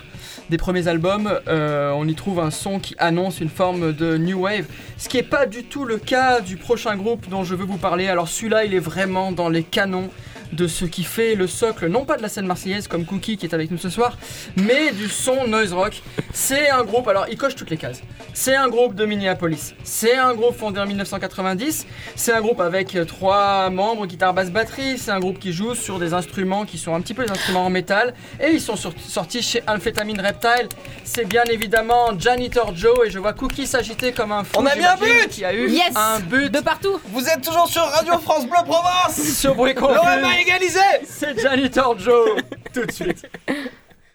des 0.50 0.58
premiers 0.58 0.88
albums. 0.88 1.40
Euh, 1.48 1.92
on 1.92 2.08
y 2.08 2.16
trouve 2.16 2.40
un 2.40 2.50
son 2.50 2.80
qui 2.80 2.96
annonce 2.98 3.40
une 3.40 3.50
forme 3.50 3.94
de 3.94 4.18
new 4.18 4.42
wave, 4.42 4.66
ce 4.98 5.08
qui 5.10 5.18
n'est 5.18 5.24
pas 5.24 5.46
du 5.46 5.64
tout 5.64 5.86
le 5.86 5.98
cas 5.98 6.42
du 6.42 6.58
prochain 6.58 6.96
groupe 6.96 7.30
dont 7.30 7.44
je 7.44 7.54
veux 7.54 7.66
vous 7.66 7.78
parler. 7.78 8.08
Alors 8.08 8.28
celui-là, 8.28 8.66
il 8.66 8.74
est 8.74 8.80
vraiment 8.80 9.32
dans 9.32 9.48
les 9.48 9.64
canons 9.64 10.10
de 10.54 10.68
ce 10.68 10.86
qui 10.86 11.04
fait 11.04 11.36
le 11.36 11.48
socle, 11.48 11.88
non 11.88 12.06
pas 12.06 12.18
de 12.18 12.22
la 12.22 12.30
scène 12.30 12.48
marseillaise 12.48 12.88
comme 12.88 13.06
Cookie 13.06 13.38
qui 13.38 13.46
est 13.46 13.54
avec 13.54 13.72
nous 13.72 13.78
ce 13.78 13.90
soir, 13.90 14.18
mais 14.58 14.92
du 14.92 15.08
son 15.08 15.48
noise 15.48 15.74
rock. 15.74 16.02
C'est 16.34 16.70
un 16.70 16.84
groupe, 16.84 17.08
alors 17.08 17.28
il 17.30 17.38
coche 17.38 17.56
toutes 17.56 17.70
les 17.70 17.78
cases. 17.78 18.02
C'est 18.34 18.56
un 18.56 18.70
groupe 18.70 18.96
de 18.96 19.06
Minneapolis. 19.06 19.76
C'est 19.84 20.16
un 20.16 20.34
groupe 20.34 20.56
fondé 20.56 20.80
en 20.80 20.86
1990. 20.86 21.86
C'est 22.16 22.34
un 22.34 22.42
groupe 22.42 22.62
avec 22.62 22.96
euh, 22.96 23.06
trois 23.20 23.70
membres, 23.70 24.06
guitare, 24.06 24.34
basse, 24.34 24.50
batterie. 24.50 24.98
C'est 24.98 25.12
un 25.12 25.20
groupe 25.20 25.40
qui 25.40 25.52
joue 25.52 25.76
sur 25.76 26.00
des 26.00 26.14
instruments 26.14 26.64
qui 26.64 26.78
sont 26.78 26.96
un 26.96 27.02
petit 27.02 27.14
peu 27.14 27.26
des 27.26 27.32
instruments 27.32 27.66
en 27.66 27.70
métal. 27.70 28.14
Et 28.42 28.52
ils 28.52 28.62
sont 28.62 28.78
sortis 28.78 29.42
chez 29.42 29.62
Amphetamine 29.68 30.22
Reptile. 30.22 30.70
C'est 31.04 31.26
bien 31.26 31.44
évidemment 31.52 32.18
Janitor 32.18 32.74
Joe 32.74 33.08
et 33.08 33.12
je 33.12 33.20
vois 33.20 33.34
Cookie 33.34 33.68
s'agiter 33.68 34.14
comme 34.14 34.32
un 34.32 34.46
fou. 34.46 34.54
On 34.56 34.66
a 34.66 34.74
mis 34.74 34.86
un 34.86 34.96
but 34.96 35.28
Qui 35.30 35.44
a 35.44 35.54
eu 35.54 35.70
Yes 35.70 35.94
un 35.98 36.22
but 36.22 36.50
De 36.50 36.62
partout 36.62 36.98
Vous 37.08 37.28
êtes 37.28 37.42
toujours 37.42 37.68
sur 37.68 37.84
Radio 37.84 38.18
France 38.20 38.46
Bleu 38.46 38.60
Provence 38.66 39.22
sur 39.38 39.54
bruit. 39.54 39.74
L'OM 39.74 39.98
a 40.06 40.40
égalisé 40.40 40.80
C'est 41.04 41.38
Janitor 41.42 42.00
Joe 42.00 42.40
tout 42.74 42.86
de 42.86 42.92
suite. 42.92 43.26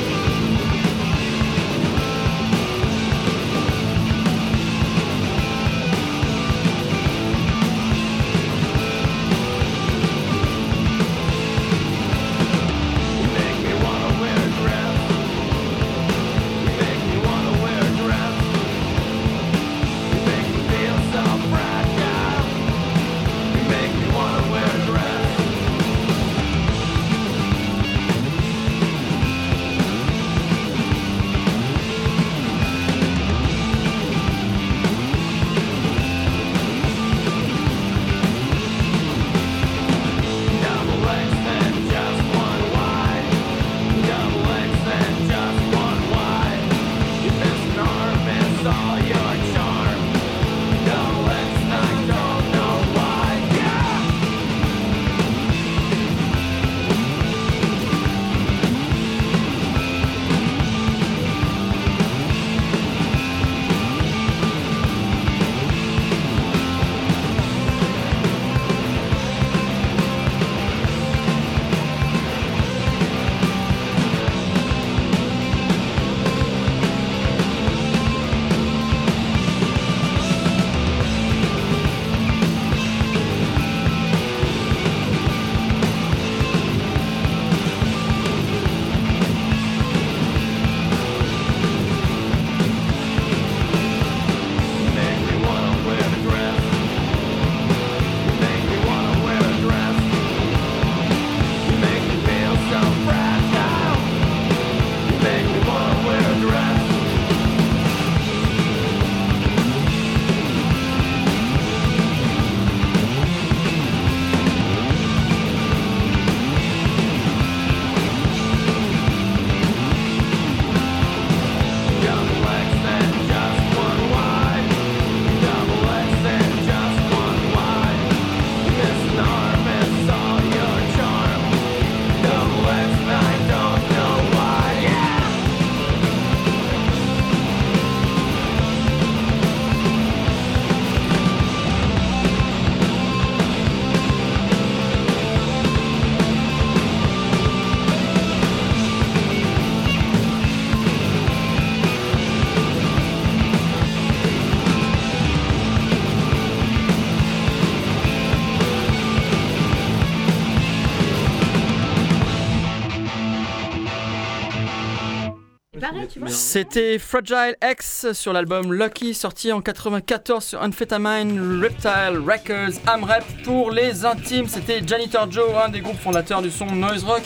C'était 166.53 166.99
Fragile 166.99 167.57
X 167.65 168.13
sur 168.13 168.35
l'album 168.35 168.75
Lucky, 168.75 169.15
sorti 169.15 169.51
en 169.53 169.63
94 169.63 170.45
sur 170.45 170.61
Amphetamine 170.61 171.63
Reptile 171.63 172.19
Records 172.19 172.79
AMREP. 172.87 173.25
Pour 173.43 173.71
les 173.71 174.05
intimes, 174.05 174.47
c'était 174.49 174.87
Janitor 174.87 175.33
Joe, 175.33 175.49
un 175.65 175.71
des 175.71 175.81
groupes 175.81 175.99
fondateurs 175.99 176.43
du 176.43 176.51
son 176.51 176.67
noise 176.67 177.05
rock. 177.05 177.23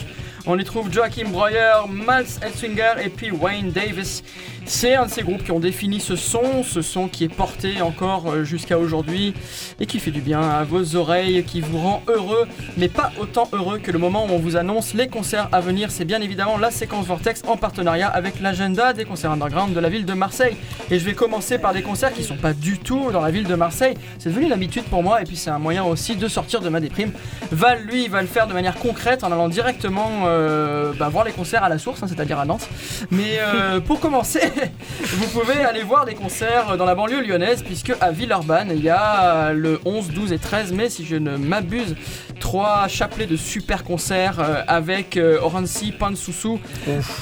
On 0.48 0.56
y 0.56 0.62
trouve 0.62 0.92
Joachim 0.92 1.28
Breuer, 1.30 1.88
Miles 1.88 2.38
Elswinger 2.40 2.92
et 3.04 3.08
puis 3.08 3.32
Wayne 3.32 3.72
Davis. 3.72 4.22
C'est 4.64 4.94
un 4.94 5.06
de 5.06 5.10
ces 5.10 5.22
groupes 5.22 5.44
qui 5.44 5.52
ont 5.52 5.60
défini 5.60 6.00
ce 6.00 6.16
son, 6.16 6.64
ce 6.64 6.82
son 6.82 7.06
qui 7.06 7.22
est 7.24 7.28
porté 7.28 7.82
encore 7.82 8.30
euh, 8.30 8.42
jusqu'à 8.42 8.78
aujourd'hui 8.78 9.32
et 9.78 9.86
qui 9.86 10.00
fait 10.00 10.10
du 10.10 10.20
bien 10.20 10.40
à 10.40 10.64
vos 10.64 10.96
oreilles, 10.96 11.44
qui 11.44 11.60
vous 11.60 11.78
rend 11.78 12.02
heureux, 12.08 12.46
mais 12.76 12.88
pas 12.88 13.12
autant 13.20 13.48
heureux 13.52 13.78
que 13.78 13.92
le 13.92 13.98
moment 13.98 14.26
où 14.26 14.30
on 14.30 14.38
vous 14.38 14.56
annonce 14.56 14.94
les 14.94 15.06
concerts 15.06 15.48
à 15.52 15.60
venir. 15.60 15.92
C'est 15.92 16.04
bien 16.04 16.20
évidemment 16.20 16.58
la 16.58 16.72
séquence 16.72 17.06
Vortex 17.06 17.42
en 17.46 17.56
partenariat 17.56 18.08
avec 18.08 18.40
l'agenda 18.40 18.92
des 18.92 19.04
concerts 19.04 19.30
underground 19.30 19.72
de 19.72 19.80
la 19.80 19.88
ville 19.88 20.04
de 20.04 20.14
Marseille. 20.14 20.56
Et 20.90 20.98
je 20.98 21.04
vais 21.04 21.14
commencer 21.14 21.58
par 21.58 21.72
des 21.72 21.82
concerts 21.82 22.12
qui 22.12 22.24
sont 22.24 22.36
pas 22.36 22.52
du 22.52 22.78
tout 22.78 23.12
dans 23.12 23.20
la 23.20 23.30
ville 23.30 23.46
de 23.46 23.54
Marseille. 23.54 23.94
C'est 24.18 24.30
devenu 24.30 24.46
une 24.46 24.52
habitude 24.52 24.84
pour 24.84 25.02
moi 25.02 25.22
et 25.22 25.24
puis 25.24 25.36
c'est 25.36 25.50
un 25.50 25.60
moyen 25.60 25.84
aussi 25.84 26.16
de 26.16 26.26
sortir 26.26 26.60
de 26.60 26.68
ma 26.68 26.80
déprime. 26.80 27.12
Val, 27.52 27.82
lui, 27.84 28.08
va 28.08 28.20
le 28.20 28.28
faire 28.28 28.48
de 28.48 28.52
manière 28.52 28.76
concrète 28.76 29.22
en 29.22 29.30
allant 29.30 29.48
directement 29.48 30.26
euh, 30.36 30.92
bah, 30.98 31.08
voir 31.08 31.24
les 31.24 31.32
concerts 31.32 31.64
à 31.64 31.68
la 31.68 31.78
source, 31.78 32.02
hein, 32.02 32.06
c'est-à-dire 32.08 32.38
à 32.38 32.44
Nantes. 32.44 32.68
Mais 33.10 33.38
euh, 33.38 33.80
pour 33.86 34.00
commencer, 34.00 34.40
vous 35.02 35.26
pouvez 35.28 35.64
aller 35.64 35.82
voir 35.82 36.04
des 36.04 36.14
concerts 36.14 36.76
dans 36.76 36.84
la 36.84 36.94
banlieue 36.94 37.22
lyonnaise, 37.22 37.62
puisque 37.62 37.92
à 38.00 38.10
Villeurbanne, 38.10 38.70
il 38.70 38.82
y 38.82 38.90
a 38.90 39.52
le 39.52 39.80
11, 39.84 40.10
12 40.10 40.32
et 40.32 40.38
13 40.38 40.72
mai, 40.72 40.90
si 40.90 41.04
je 41.04 41.16
ne 41.16 41.36
m'abuse, 41.36 41.96
trois 42.38 42.86
chapelets 42.88 43.26
de 43.26 43.36
super 43.36 43.84
concerts 43.84 44.40
euh, 44.40 44.62
avec 44.66 45.16
euh, 45.16 45.38
Orancy, 45.40 45.92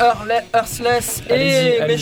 Earle- 0.00 0.42
Earthless 0.54 1.22
et 1.30 1.32
allez-y, 1.80 1.96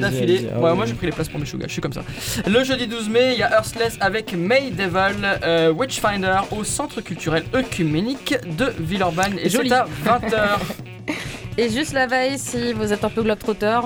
d'affilée. 0.00 0.48
ah 0.54 0.58
Ouais, 0.60 0.74
moi 0.74 0.86
j'ai 0.86 0.94
pris 0.94 1.06
les 1.06 1.12
places 1.12 1.28
pour 1.28 1.40
Meshuggah, 1.40 1.66
je 1.68 1.72
suis 1.72 1.82
comme 1.82 1.92
ça. 1.92 2.02
Le 2.46 2.64
jeudi 2.64 2.86
12 2.86 3.08
mai, 3.08 3.32
il 3.34 3.38
y 3.38 3.42
a 3.42 3.50
Earthless 3.50 3.96
avec 4.00 4.32
May 4.34 4.70
Devil, 4.70 5.24
euh, 5.44 5.72
Witchfinder 5.72 6.38
au 6.50 6.64
centre 6.64 7.00
culturel 7.00 7.44
œcuménique 7.54 8.34
de 8.56 8.72
Villeurbanne. 8.78 9.38
Et 9.38 9.48
c'est 9.50 9.72
à 9.72 9.86
20h. 10.04 10.48
Et 11.58 11.68
juste 11.68 11.92
la 11.92 12.06
veille, 12.06 12.38
si 12.38 12.72
vous 12.72 12.92
êtes 12.94 13.04
un 13.04 13.10
peu 13.10 13.22
globetrotter, 13.22 13.80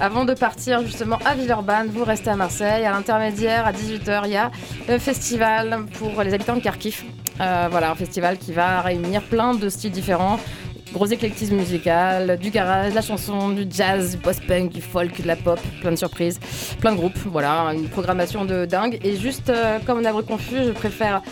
avant 0.00 0.24
de 0.24 0.34
partir 0.34 0.82
justement 0.82 1.18
à 1.24 1.34
Villeurbanne, 1.34 1.88
vous 1.88 2.04
restez 2.04 2.30
à 2.30 2.36
Marseille. 2.36 2.84
À 2.84 2.92
l'intermédiaire, 2.92 3.66
à 3.66 3.72
18h, 3.72 4.22
il 4.24 4.32
y 4.32 4.36
a 4.36 4.50
le 4.88 4.98
festival 4.98 5.86
pour 5.98 6.22
les 6.22 6.34
habitants 6.34 6.56
de 6.56 6.60
Kharkiv. 6.60 7.04
Euh, 7.40 7.68
voilà, 7.70 7.90
un 7.90 7.94
festival 7.94 8.38
qui 8.38 8.52
va 8.52 8.80
réunir 8.80 9.22
plein 9.22 9.54
de 9.54 9.68
styles 9.68 9.92
différents. 9.92 10.38
Gros 10.92 11.06
éclectisme 11.06 11.56
musical, 11.56 12.38
du 12.38 12.50
garage, 12.50 12.90
de 12.90 12.94
la 12.94 13.02
chanson, 13.02 13.48
du 13.48 13.66
jazz, 13.68 14.12
du 14.12 14.18
post-punk, 14.18 14.70
du 14.70 14.80
folk, 14.80 15.20
de 15.20 15.26
la 15.26 15.34
pop, 15.34 15.58
plein 15.80 15.90
de 15.90 15.96
surprises, 15.96 16.38
plein 16.80 16.92
de 16.92 16.96
groupes. 16.96 17.18
Voilà, 17.26 17.72
une 17.74 17.88
programmation 17.88 18.44
de 18.44 18.64
dingue. 18.64 19.00
Et 19.02 19.16
juste 19.16 19.50
euh, 19.50 19.78
comme 19.84 19.98
on 19.98 20.04
a 20.04 20.22
confus, 20.22 20.64
je 20.66 20.70
préfère 20.70 21.22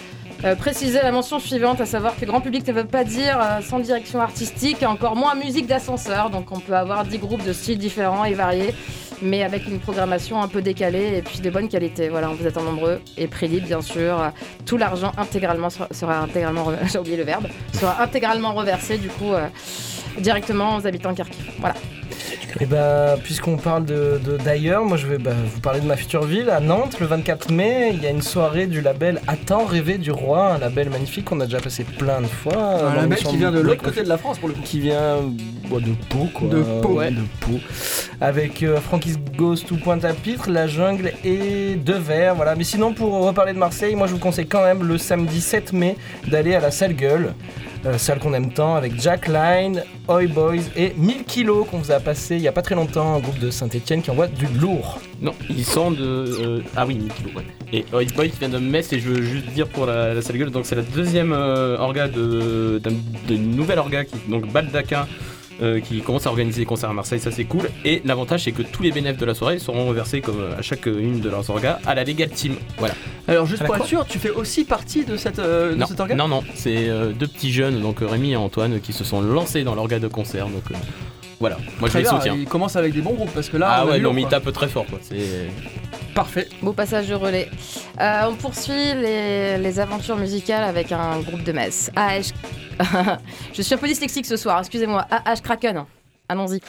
euh, 0.44 0.56
préciser 0.56 1.00
la 1.00 1.12
mention 1.12 1.38
suivante, 1.38 1.80
à 1.80 1.86
savoir 1.86 2.16
que 2.16 2.24
grand 2.24 2.40
public 2.40 2.66
ne 2.66 2.72
veut 2.72 2.84
pas 2.84 3.04
dire 3.04 3.38
euh, 3.40 3.60
sans 3.60 3.78
direction 3.78 4.20
artistique, 4.20 4.82
encore 4.82 5.14
moins 5.14 5.34
musique 5.34 5.66
d'ascenseur. 5.66 6.30
Donc 6.30 6.50
on 6.50 6.58
peut 6.58 6.74
avoir 6.74 7.04
10 7.04 7.18
groupes 7.18 7.44
de 7.44 7.52
styles 7.52 7.78
différents 7.78 8.24
et 8.24 8.34
variés, 8.34 8.74
mais 9.22 9.44
avec 9.44 9.68
une 9.68 9.78
programmation 9.78 10.42
un 10.42 10.48
peu 10.48 10.60
décalée 10.60 11.16
et 11.16 11.22
puis 11.22 11.38
de 11.38 11.48
bonne 11.48 11.68
qualité. 11.68 12.08
Voilà, 12.08 12.28
vous 12.28 12.46
êtes 12.46 12.56
en 12.56 12.62
nombreux 12.62 13.00
et 13.16 13.28
prix 13.28 13.60
bien 13.60 13.82
sûr. 13.82 14.32
Tout 14.66 14.76
l'argent 14.76 15.12
intégralement 15.16 15.68
sera, 15.70 16.18
intégralement, 16.18 16.66
j'ai 16.92 16.98
oublié 16.98 17.16
le 17.16 17.24
verbe, 17.24 17.46
sera 17.74 18.02
intégralement 18.02 18.52
reversé 18.52 18.98
du 18.98 19.08
coup 19.08 19.32
euh, 19.32 19.46
directement 20.18 20.76
aux 20.76 20.86
habitants 20.86 21.12
de 21.12 21.16
Kharkiv. 21.18 21.52
Voilà. 21.60 21.74
Et 22.60 22.66
bah, 22.66 23.16
puisqu'on 23.22 23.56
parle 23.56 23.84
de 23.84 24.20
de- 24.24 24.36
d'ailleurs, 24.36 24.84
moi 24.84 24.96
je 24.96 25.06
vais 25.06 25.18
bah, 25.18 25.32
vous 25.52 25.60
parler 25.60 25.80
de 25.80 25.86
ma 25.86 25.96
future 25.96 26.24
ville, 26.24 26.50
à 26.50 26.60
Nantes, 26.60 26.98
le 27.00 27.06
24 27.06 27.50
mai. 27.50 27.90
Il 27.94 28.02
y 28.02 28.06
a 28.06 28.10
une 28.10 28.22
soirée 28.22 28.66
du 28.66 28.80
label 28.80 29.20
Attends 29.26 29.64
rêver 29.64 29.98
du 29.98 30.10
roi, 30.10 30.54
un 30.54 30.58
label 30.58 30.90
magnifique 30.90 31.24
qu'on 31.26 31.40
a 31.40 31.46
déjà 31.46 31.60
passé 31.60 31.84
plein 31.84 32.20
de 32.20 32.26
fois. 32.26 32.56
Un 32.56 32.78
dans 32.94 33.00
label 33.02 33.18
qui 33.18 33.36
vient 33.36 33.50
de 33.50 33.60
l'autre 33.60 33.82
côté 33.82 34.02
de 34.02 34.08
la 34.08 34.18
France 34.18 34.38
pour 34.38 34.48
le 34.48 34.54
coup. 34.54 34.60
qui 34.62 34.80
vient 34.80 35.16
bon, 35.68 35.78
de 35.78 35.92
Pau 36.08 36.28
quoi. 36.32 36.48
De 36.48 36.62
Pau. 36.82 36.92
Ouais, 36.98 37.10
de 37.10 37.22
Pau. 37.40 37.58
Avec 38.20 38.62
euh, 38.62 38.78
Ghost 39.36 39.70
ou 39.70 39.76
Pointe-à-Pitre, 39.76 40.50
La 40.50 40.66
Jungle 40.66 41.12
et 41.24 41.76
Devers. 41.76 42.34
Voilà. 42.34 42.54
Mais 42.54 42.64
sinon, 42.64 42.92
pour 42.92 43.12
reparler 43.26 43.52
de 43.54 43.58
Marseille, 43.58 43.94
moi 43.94 44.06
je 44.06 44.12
vous 44.12 44.18
conseille 44.18 44.46
quand 44.46 44.62
même 44.62 44.86
le 44.86 44.98
samedi 44.98 45.40
7 45.40 45.72
mai 45.72 45.96
d'aller 46.28 46.54
à 46.54 46.60
la 46.60 46.70
Salle 46.70 46.94
Gueule. 46.94 47.34
Euh, 47.86 47.98
salle 47.98 48.18
qu'on 48.18 48.32
aime 48.34 48.52
tant 48.52 48.74
avec 48.76 49.00
Jack 49.00 49.28
Line, 49.28 49.82
Oi 50.08 50.26
Boys 50.26 50.56
et 50.76 50.92
1000 50.96 51.24
kilos 51.24 51.66
qu'on 51.68 51.78
vous 51.78 51.90
a 51.90 52.00
passé 52.00 52.36
il 52.36 52.42
y 52.42 52.48
a 52.48 52.52
pas 52.52 52.62
très 52.62 52.74
longtemps, 52.74 53.14
un 53.16 53.18
groupe 53.20 53.38
de 53.38 53.50
Saint-Etienne 53.50 54.02
qui 54.02 54.10
envoie 54.10 54.28
du 54.28 54.46
lourd. 54.60 55.00
Non, 55.20 55.32
ils 55.50 55.64
sont 55.64 55.90
de. 55.90 56.04
euh, 56.04 56.60
ah 56.76 56.84
oui, 56.86 56.94
1000 56.96 57.12
kilos, 57.12 57.32
ouais. 57.34 57.44
Et 57.72 57.84
Oi 57.94 58.04
Boy 58.14 58.30
qui 58.30 58.38
vient 58.38 58.48
de 58.48 58.58
Metz, 58.58 58.92
et 58.92 59.00
je 59.00 59.08
veux 59.08 59.22
juste 59.22 59.46
dire 59.50 59.66
pour 59.68 59.86
la, 59.86 60.14
la 60.14 60.22
salle 60.22 60.36
gueule, 60.38 60.50
donc 60.50 60.66
c'est 60.66 60.74
la 60.76 60.82
deuxième 60.82 61.32
euh, 61.32 61.76
orga 61.78 62.08
de- 62.08 62.80
d'un- 62.82 62.90
d'une 63.26 63.56
nouvelle 63.56 63.78
orga, 63.78 64.04
qui, 64.04 64.14
donc 64.28 64.46
Baldaquin, 64.52 65.06
euh, 65.60 65.80
qui 65.80 66.00
commence 66.00 66.26
à 66.26 66.30
organiser 66.30 66.60
des 66.60 66.66
concerts 66.66 66.90
à 66.90 66.94
Marseille, 66.94 67.20
ça 67.20 67.30
c'est 67.30 67.44
cool. 67.44 67.68
Et 67.84 68.02
l'avantage 68.04 68.44
c'est 68.44 68.52
que 68.52 68.62
tous 68.62 68.82
les 68.82 68.90
bénéfices 68.90 69.20
de 69.20 69.26
la 69.26 69.34
soirée 69.34 69.58
seront 69.58 69.86
reversés 69.86 70.20
comme 70.20 70.40
euh, 70.40 70.58
à 70.58 70.62
chaque 70.62 70.86
une 70.86 71.20
de 71.20 71.28
leurs 71.28 71.48
orgas 71.50 71.78
à 71.86 71.94
la 71.94 72.04
Legal 72.04 72.30
Team. 72.30 72.56
Voilà. 72.78 72.94
Alors 73.28 73.46
juste 73.46 73.64
pour 73.64 73.76
être 73.76 73.86
sûr, 73.86 74.04
tu 74.06 74.18
fais 74.18 74.30
aussi 74.30 74.64
partie 74.64 75.04
de 75.04 75.16
cette, 75.16 75.38
euh, 75.38 75.72
de 75.72 75.76
non, 75.76 75.86
cet 75.86 76.00
organe 76.00 76.18
non, 76.18 76.28
non, 76.28 76.42
c'est 76.54 76.88
euh, 76.88 77.12
deux 77.12 77.28
petits 77.28 77.52
jeunes, 77.52 77.80
donc 77.80 77.98
Rémi 78.00 78.32
et 78.32 78.36
Antoine, 78.36 78.80
qui 78.80 78.92
se 78.92 79.04
sont 79.04 79.20
lancés 79.20 79.62
dans 79.62 79.74
l'orga 79.74 79.98
de 79.98 80.08
concert. 80.08 80.46
Donc 80.46 80.64
euh, 80.70 80.74
voilà, 81.38 81.58
moi 81.80 81.88
je 81.88 81.98
les 81.98 82.04
soutiens. 82.04 82.34
il 82.34 82.46
commence 82.46 82.76
avec 82.76 82.92
des 82.92 83.00
bons 83.00 83.14
groupes 83.14 83.32
parce 83.32 83.48
que 83.48 83.56
là, 83.56 83.68
ah 83.70 83.84
on 83.86 83.90
ouais, 83.90 84.00
non, 84.00 84.12
mais 84.12 84.22
ils 84.22 84.28
tapent 84.28 84.52
très 84.52 84.68
fort 84.68 84.86
quoi. 84.86 84.98
C'est. 85.02 85.48
Parfait. 86.14 86.48
Beau 86.62 86.72
passage 86.72 87.08
de 87.08 87.14
relais. 87.14 87.48
Euh, 88.00 88.28
on 88.28 88.34
poursuit 88.34 88.94
les, 88.94 89.80
aventures 89.80 90.16
musicales 90.16 90.64
avec 90.64 90.92
un 90.92 91.20
groupe 91.20 91.42
de 91.42 91.52
Metz. 91.52 91.90
AH. 91.96 92.32
Je 93.52 93.62
suis 93.62 93.74
un 93.74 93.78
peu 93.78 93.88
dyslexique 93.88 94.26
ce 94.26 94.36
soir, 94.36 94.60
excusez-moi. 94.60 95.06
AH 95.10 95.40
Kraken. 95.42 95.84
Allons-y. 96.28 96.60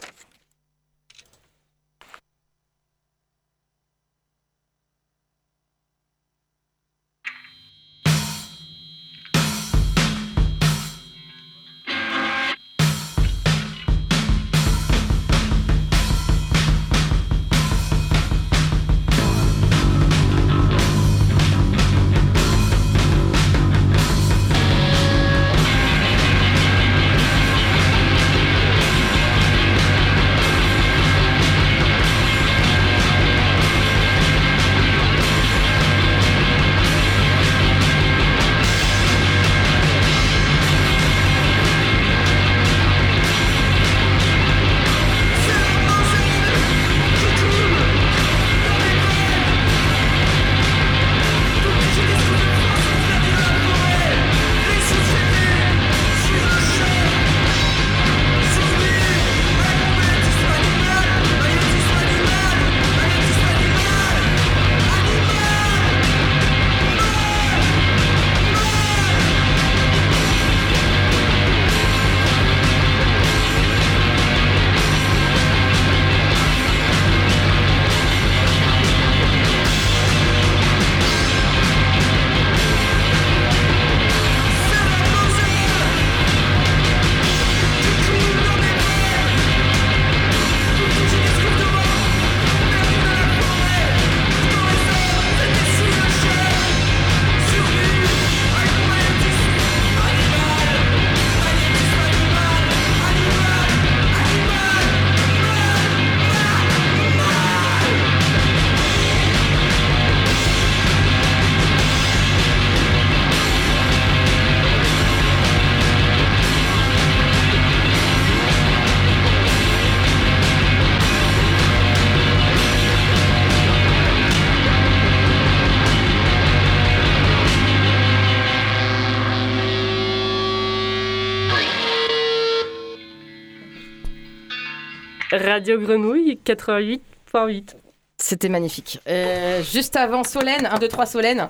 Radio 135.54 135.78
Grenouille 135.80 136.40
88.8. 136.44 137.76
C'était 138.18 138.50
magnifique. 138.50 139.00
Euh, 139.08 139.62
juste 139.64 139.96
avant 139.96 140.24
Solène, 140.24 140.66
1, 140.66 140.80
2, 140.80 140.88
3 140.88 141.06
Solène. 141.06 141.48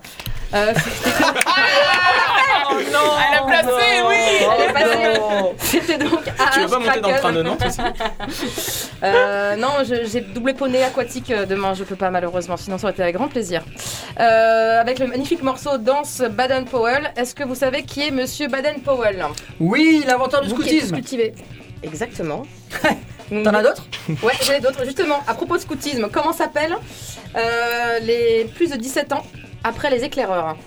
Euh, 0.54 0.74
Oh 2.70 2.76
non 2.92 3.00
Elle 3.32 3.38
a 3.38 3.44
placé, 3.44 3.86
oui 4.08 4.16
Elle 4.40 4.70
est 4.70 4.74
passée. 4.74 5.20
C'était 5.60 5.98
donc 5.98 6.22
Tu 6.54 6.60
veux 6.62 6.68
pas 6.68 6.80
monter 6.80 7.00
dans 7.02 7.10
le 7.12 7.18
train 7.20 7.32
de 7.34 7.44
Nantes 7.44 7.64
Euh, 9.04 9.56
non, 9.58 9.70
je- 9.88 10.06
j'ai 10.06 10.22
doublé 10.22 10.54
poney 10.54 10.82
aquatique 10.84 11.30
euh, 11.32 11.46
demain, 11.46 11.74
je 11.74 11.84
peux 11.84 11.96
pas 11.98 12.10
malheureusement, 12.10 12.56
sinon 12.58 12.78
ça 12.78 12.86
aurait 12.86 12.94
été 12.94 13.04
avec 13.04 13.16
grand 13.16 13.28
plaisir. 13.28 13.64
Euh, 14.20 14.80
avec 14.82 15.00
le 15.00 15.08
magnifique 15.08 15.44
morceau 15.44 15.78
Danse 15.78 16.22
Baden 16.32 16.66
Powell, 16.66 17.12
est-ce 17.18 17.36
que 17.36 17.44
vous 17.44 17.56
savez 17.56 17.84
qui 17.84 18.02
est 18.08 18.12
Monsieur 18.12 18.48
Baden 18.48 18.80
Powell? 18.82 19.26
Oui, 19.60 20.04
l'inventeur 20.08 20.42
du 20.42 20.50
scoutisme. 20.50 20.96
cultivé. 20.96 21.34
Exactement. 21.84 22.44
T'en 23.30 23.54
as 23.54 23.64
d'autres 23.64 23.86
Ouais, 24.24 24.34
j'en 24.46 24.54
ai 24.54 24.60
d'autres. 24.60 24.84
Justement, 24.86 25.20
à 25.28 25.34
propos 25.34 25.56
de 25.58 25.62
scoutisme, 25.62 26.10
comment 26.12 26.34
s'appellent 26.34 26.78
euh, 27.36 28.00
les 28.00 28.46
plus 28.56 28.70
de 28.72 28.76
17 28.78 29.14
ans 29.14 29.26
après 29.64 29.90
les 29.90 30.04
éclaireurs? 30.04 30.58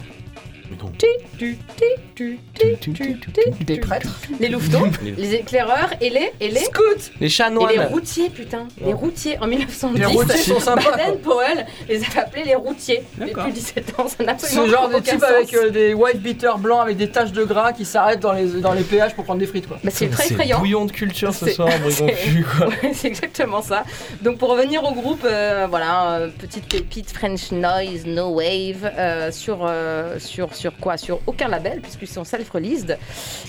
Des 3.66 3.78
prêtres. 3.78 4.08
Les 4.40 4.48
louvetons, 4.48 4.90
les 5.02 5.34
éclaireurs 5.34 5.90
et 6.00 6.10
les 6.10 6.30
et 6.40 6.48
les 6.48 6.60
Scouts 6.60 6.82
Les 7.20 7.26
et 7.26 7.30
chanoines. 7.30 7.70
les 7.72 7.80
routiers, 7.84 8.30
putain. 8.30 8.68
Les 8.84 8.92
routiers 8.92 9.38
en 9.40 9.46
1910. 9.46 9.98
Les 9.98 10.06
routiers 10.06 10.36
sont 10.38 10.60
sympas, 10.60 10.96
Baden 10.96 11.18
Powell 11.18 11.66
les 11.88 12.02
a 12.02 12.20
appelés 12.20 12.44
les 12.44 12.54
routiers. 12.54 13.02
Les 13.18 13.26
D'accord. 13.26 13.44
plus 13.44 13.52
de 13.52 13.56
17 13.56 13.94
ans, 14.00 14.08
ça 14.08 14.24
n'a 14.24 14.32
absolument 14.32 14.66
Ce 14.66 14.70
genre 14.70 14.88
de 14.88 14.98
type 15.00 15.22
avec 15.22 15.54
euh, 15.54 15.70
des 15.70 15.94
white 15.94 16.20
beaters 16.22 16.58
blancs 16.58 16.80
avec 16.82 16.96
des 16.96 17.10
taches 17.10 17.32
de 17.32 17.44
gras 17.44 17.72
qui 17.72 17.84
s'arrêtent 17.84 18.20
dans 18.20 18.32
les, 18.32 18.60
dans 18.60 18.72
les 18.72 18.82
péages 18.82 19.14
pour 19.14 19.24
prendre 19.24 19.40
des 19.40 19.46
frites 19.46 19.68
quoi. 19.68 19.78
Bah, 19.82 19.90
c'est 19.92 20.08
très 20.08 20.24
C'est 20.24 20.34
effrayant. 20.34 20.58
bouillon 20.58 20.84
de 20.86 20.92
culture 20.92 21.34
ce 21.34 21.48
soir, 21.50 21.68
quoi. 22.58 22.66
Ouais, 22.66 22.92
c'est 22.94 23.08
exactement 23.08 23.62
ça. 23.62 23.84
Donc 24.22 24.38
pour 24.38 24.50
revenir 24.50 24.84
au 24.84 24.92
groupe, 24.92 25.24
euh, 25.24 25.66
voilà, 25.68 26.12
euh, 26.18 26.28
petite 26.38 26.66
pépite 26.66 27.10
French 27.10 27.52
Noise, 27.52 28.06
No 28.06 28.30
Wave, 28.30 28.90
euh, 28.98 29.30
sur, 29.30 29.58
euh, 29.68 30.18
sur, 30.18 30.54
sur 30.56 30.76
quoi 30.76 30.96
Sur 30.96 31.20
aucun 31.26 31.48
label, 31.48 31.80
puisqu'ils 31.80 32.08
sont 32.08 32.24
self-released. 32.24 32.98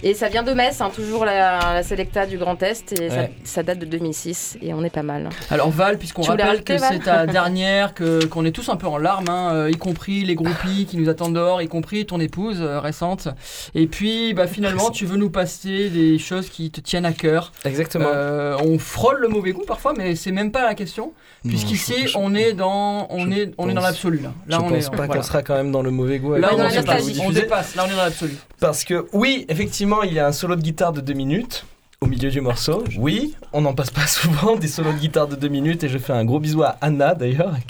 Et 0.03 0.13
ça 0.13 0.29
vient 0.29 0.43
de 0.43 0.53
Metz, 0.53 0.81
hein, 0.81 0.91
toujours 0.93 1.25
la, 1.25 1.59
la 1.73 1.83
Selecta 1.83 2.25
du 2.25 2.37
Grand 2.37 2.61
Est, 2.63 2.91
et 2.99 3.09
ça, 3.09 3.15
Ouais. 3.17 3.31
ça 3.43 3.63
date 3.63 3.79
de 3.79 3.85
2006, 3.85 4.57
et 4.61 4.73
on 4.73 4.83
est 4.83 4.89
pas 4.91 5.03
mal. 5.03 5.29
Alors 5.49 5.69
Val, 5.69 5.97
puisqu'on 5.97 6.21
rappelle 6.21 6.63
que 6.63 6.77
c'est 6.77 6.99
ta 6.99 7.25
dernière, 7.25 7.93
que 7.93 8.25
qu'on 8.25 8.45
est 8.45 8.51
tous 8.51 8.69
un 8.69 8.75
peu 8.75 8.87
en 8.87 8.97
larmes, 8.97 9.29
hein, 9.29 9.51
euh, 9.53 9.71
y 9.71 9.77
compris 9.77 10.23
les 10.23 10.35
groupies 10.35 10.85
qui 10.89 10.97
nous 10.97 11.09
attendent 11.09 11.33
dehors, 11.35 11.61
y 11.61 11.67
compris 11.67 12.05
ton 12.05 12.19
épouse 12.19 12.57
euh, 12.61 12.79
récente. 12.79 13.27
Et 13.75 13.87
puis 13.87 14.33
bah, 14.33 14.47
finalement, 14.47 14.89
tu 14.91 15.05
veux 15.05 15.17
nous 15.17 15.29
passer 15.29 15.89
des 15.89 16.17
choses 16.19 16.49
qui 16.49 16.69
te 16.71 16.79
tiennent 16.81 17.05
à 17.05 17.13
cœur. 17.13 17.51
Exactement. 17.65 18.09
Euh, 18.13 18.55
on 18.63 18.77
frôle 18.79 19.19
le 19.19 19.27
mauvais 19.29 19.51
goût 19.53 19.63
parfois, 19.65 19.93
mais 19.97 20.15
c'est 20.15 20.31
même 20.31 20.51
pas 20.51 20.63
la 20.63 20.75
question, 20.75 21.13
puisqu'ici 21.47 22.07
on 22.15 22.35
est 22.35 22.53
dans, 22.53 23.07
on 23.09 23.31
est, 23.31 23.51
on 23.57 23.69
est 23.69 23.73
dans 23.73 23.81
l'absolu 23.81 24.19
là. 24.19 24.33
Là 24.47 24.57
je 24.59 24.65
on 24.65 24.69
pense 24.69 24.85
est, 24.85 24.89
pas 24.89 24.95
voilà. 24.97 25.15
qu'on 25.15 25.21
sera 25.23 25.41
quand 25.43 25.55
même 25.55 25.71
dans 25.71 25.81
le 25.81 25.91
mauvais 25.91 26.19
goût. 26.19 26.35
Là 26.35 26.47
avec 26.49 26.59
dans 26.59 26.65
on 26.65 26.69
vous 26.99 27.19
on 27.21 27.31
dépasse. 27.31 27.75
Là 27.75 27.85
on 27.87 27.91
est 27.91 27.95
dans 27.95 28.03
l'absolu. 28.03 28.35
Parce 28.59 28.83
que 28.83 29.07
oui, 29.13 29.45
effectivement, 29.49 30.03
il 30.03 30.13
y 30.13 30.19
a 30.19 30.27
un 30.27 30.31
solo 30.31 30.55
de 30.55 30.61
guitare 30.61 30.93
de 30.93 31.01
2 31.01 31.13
minutes 31.13 31.65
au 32.01 32.05
milieu 32.07 32.29
du 32.29 32.41
morceau. 32.41 32.83
Oui, 32.97 33.35
on 33.53 33.61
n'en 33.61 33.73
passe 33.73 33.91
pas 33.91 34.07
souvent 34.07 34.55
des 34.55 34.67
solos 34.67 34.93
de 34.93 34.97
guitare 34.99 35.27
de 35.27 35.35
2 35.35 35.47
minutes 35.47 35.83
et 35.83 35.89
je 35.89 35.97
fais 35.97 36.13
un 36.13 36.25
gros 36.25 36.39
bisou 36.39 36.63
à 36.63 36.77
Anna 36.81 37.15
d'ailleurs. 37.15 37.53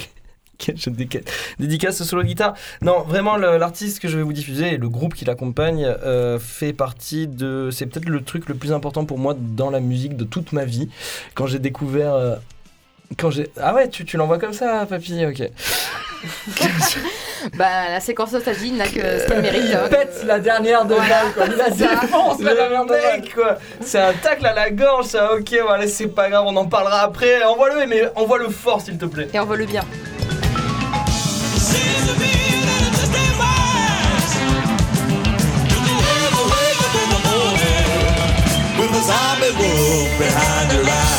Je 0.75 0.89
dédicace 1.59 1.97
ce 1.97 2.03
solo 2.03 2.23
de 2.23 2.27
guitare. 2.27 2.55
Non, 2.81 3.03
vraiment, 3.03 3.37
l'artiste 3.37 3.99
que 3.99 4.07
je 4.07 4.17
vais 4.17 4.23
vous 4.23 4.33
diffuser 4.33 4.73
et 4.73 4.77
le 4.77 4.89
groupe 4.89 5.13
qui 5.13 5.23
l'accompagne 5.23 5.85
euh, 5.85 6.39
fait 6.39 6.73
partie 6.73 7.27
de. 7.27 7.69
C'est 7.71 7.85
peut-être 7.85 8.09
le 8.09 8.23
truc 8.23 8.49
le 8.49 8.55
plus 8.55 8.71
important 8.71 9.05
pour 9.05 9.19
moi 9.19 9.35
dans 9.39 9.69
la 9.69 9.79
musique 9.79 10.17
de 10.17 10.23
toute 10.23 10.53
ma 10.53 10.65
vie. 10.65 10.89
Quand 11.35 11.45
j'ai 11.45 11.59
découvert. 11.59 12.15
euh, 12.15 12.35
quand 13.17 13.29
j'ai. 13.31 13.49
Ah 13.61 13.73
ouais, 13.73 13.87
tu, 13.89 14.03
tu 14.05 14.17
l'envoies 14.17 14.37
comme 14.39 14.53
ça, 14.53 14.85
papy, 14.85 15.25
ok. 15.25 15.49
Bah, 17.55 17.89
la 17.91 17.99
séquence 17.99 18.31
nostalgie 18.33 18.71
n'a 18.71 18.87
que 18.87 18.99
ce 18.99 19.27
qu'elle 19.27 19.41
mérite. 19.41 19.71
hein. 19.73 19.81
Il 19.85 19.89
pète 19.89 20.23
la 20.25 20.39
dernière 20.39 20.83
de 20.85 20.95
Voilà. 20.95 21.23
Val, 21.23 21.33
quoi. 21.33 21.45
Il 21.45 21.55
la 21.55 21.69
défonce 21.69 22.41
la 22.41 22.55
dernière 22.55 22.83
de 22.85 22.89
Val. 22.93 23.21
mec, 23.21 23.33
quoi. 23.35 23.57
C'est 23.81 23.99
un 23.99 24.13
tacle 24.13 24.45
à 24.47 24.53
la 24.53 24.71
gorge, 24.71 25.05
ça, 25.05 25.33
ok, 25.35 25.55
voilà, 25.63 25.87
c'est 25.87 26.07
pas 26.07 26.29
grave, 26.29 26.43
on 26.47 26.55
en 26.57 26.65
parlera 26.65 27.01
après. 27.01 27.43
Envoie-le, 27.43 27.85
mais 27.85 28.01
envoie-le 28.15 28.49
fort, 28.49 28.81
s'il 28.81 28.97
te 28.97 29.05
plaît. 29.05 29.29
Et 29.33 29.39
on 29.39 29.45
veut 29.45 29.57
le 29.57 29.65
bien. 29.65 29.83
With 38.77 38.91
a 38.91 39.01
zombie 39.09 39.53
wolf 39.57 40.19
behind 40.19 40.71
your 40.73 40.83
eyes. 40.87 41.16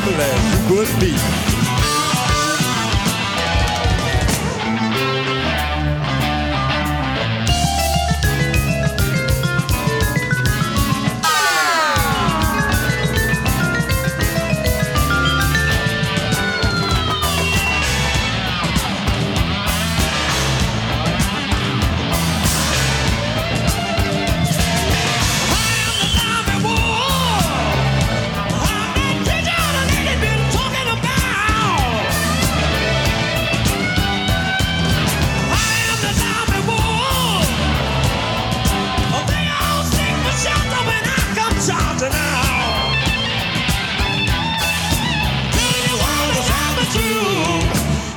Evil 0.00 0.20
as 0.20 0.52
you 0.52 0.68
could 0.68 1.00
be. 1.00 1.49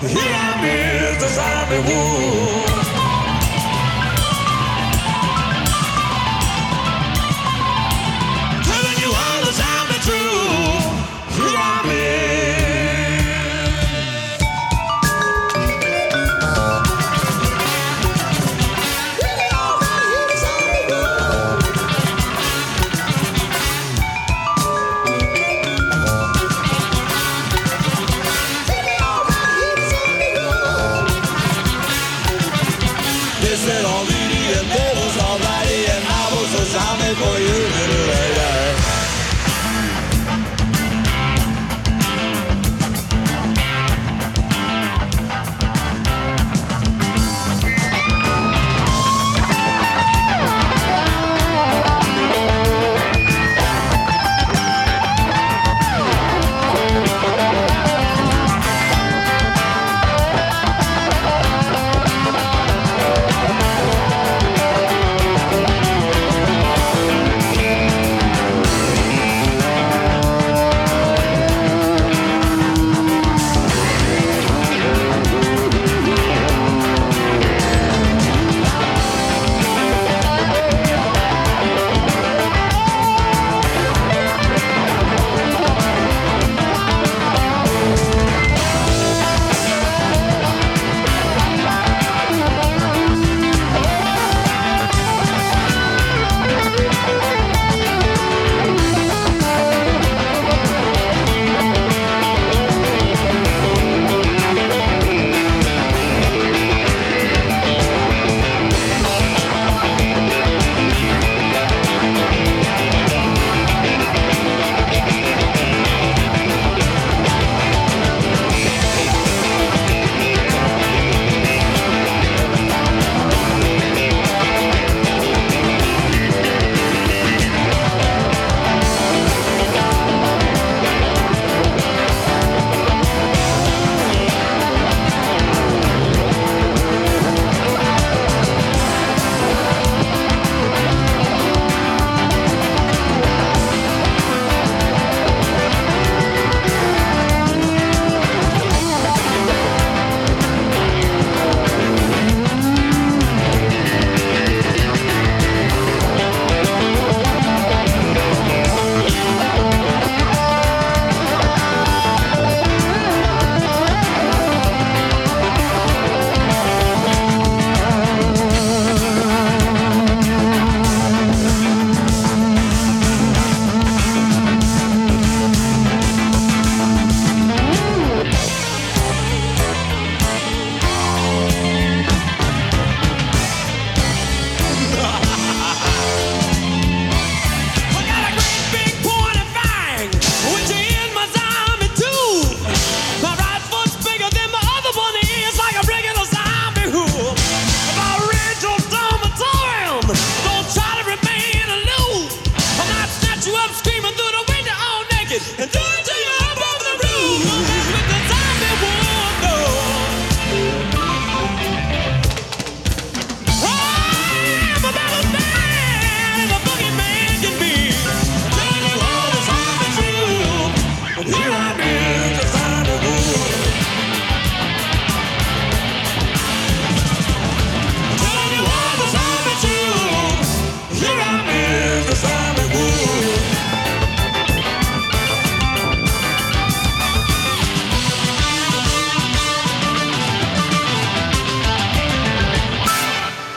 Here 0.08 0.20
I 0.20 0.68
is 0.68 1.18
the 1.22 1.30
zombie 1.30 1.80
wolf. 1.88 2.73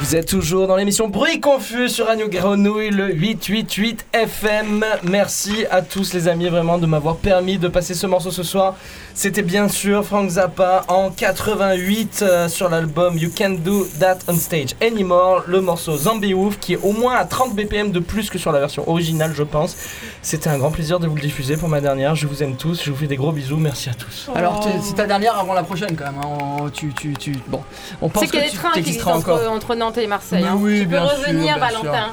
Vous 0.09 0.15
êtes 0.15 0.29
toujours 0.29 0.69
dans 0.69 0.77
l'émission 0.77 1.09
Bruit 1.09 1.41
Confus 1.41 1.89
sur 1.89 2.07
Radio 2.07 2.29
Grenouille, 2.29 2.91
le 2.91 3.13
888 3.13 4.07
FM. 4.13 4.85
Merci 5.03 5.67
à 5.69 5.83
tous 5.83 6.13
les 6.15 6.29
amis 6.29 6.49
vraiment 6.49 6.79
de 6.79 6.87
m'avoir 6.87 7.17
permis 7.17 7.59
de 7.59 7.67
passer 7.67 7.93
ce 7.95 8.07
morceau 8.07 8.31
ce 8.31 8.45
soir. 8.45 8.77
C'était 9.15 9.43
bien 9.43 9.67
sûr 9.69 10.05
Frank 10.05 10.29
Zappa 10.31 10.85
en 10.87 11.11
88 11.11 12.21
euh, 12.23 12.49
sur 12.49 12.69
l'album 12.69 13.19
You 13.19 13.31
Can't 13.35 13.57
Do 13.65 13.85
That 13.99 14.19
on 14.29 14.37
Stage 14.37 14.77
Anymore, 14.81 15.43
le 15.49 15.61
morceau 15.61 15.97
Zombie 15.97 16.35
Wolf 16.35 16.61
qui 16.61 16.75
est 16.75 16.81
au 16.85 16.93
moins 16.93 17.17
à 17.17 17.25
30 17.25 17.57
BPM 17.57 17.91
de 17.91 17.99
plus 17.99 18.31
que 18.31 18.39
sur 18.39 18.53
la 18.53 18.61
version 18.61 18.89
originale 18.89 19.33
je 19.35 19.43
pense. 19.43 19.77
C'était 20.23 20.51
un 20.51 20.59
grand 20.59 20.71
plaisir 20.71 21.01
de 21.01 21.09
vous 21.09 21.17
le 21.17 21.23
diffuser 21.23 21.57
pour 21.57 21.69
ma 21.69 21.81
dernière. 21.81 22.15
Je 22.15 22.29
vous 22.29 22.43
aime 22.45 22.57
tous, 22.57 22.81
je 22.85 22.91
vous 22.93 22.97
fais 22.97 23.07
des 23.09 23.17
gros 23.17 23.33
bisous, 23.33 23.57
merci 23.57 23.89
à 23.91 23.95
tous. 23.95 24.29
Alors, 24.37 24.61
t'es- 24.61 24.69
c'est 24.83 24.95
ta 24.95 25.07
dernière 25.07 25.37
avant 25.37 25.55
la 25.55 25.63
prochaine 25.65 25.97
quand 25.97 26.05
même. 26.05 26.21
hein. 26.23 26.29
On- 26.61 26.69
Tu, 26.71 26.93
tu, 26.93 27.13
tu, 27.15 27.33
bon, 27.49 27.61
on 28.03 28.09
pense 28.09 28.31
que 28.31 28.37
des 28.37 28.51
tu 28.51 28.57
trains 28.57 28.71
qui 28.73 28.83
t'existeras 28.83 29.13
existent 29.15 29.33
encore. 29.33 29.51
entre, 29.51 29.57
entre 29.57 29.75
Nantes 29.77 29.96
et 30.05 30.07
Marseille. 30.07 30.43
Mais 30.43 30.49
hein. 30.49 30.57
oui, 30.59 30.81
tu 30.81 30.85
peux 30.85 30.91
bien 30.97 31.07
sûr, 31.09 31.19
revenir, 31.19 31.55
sûr. 31.55 31.59
Valentin. 31.61 32.07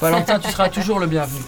Valentin, 0.00 0.38
tu 0.38 0.50
seras 0.50 0.68
toujours 0.68 0.98
le 1.00 1.06
bienvenu. 1.06 1.40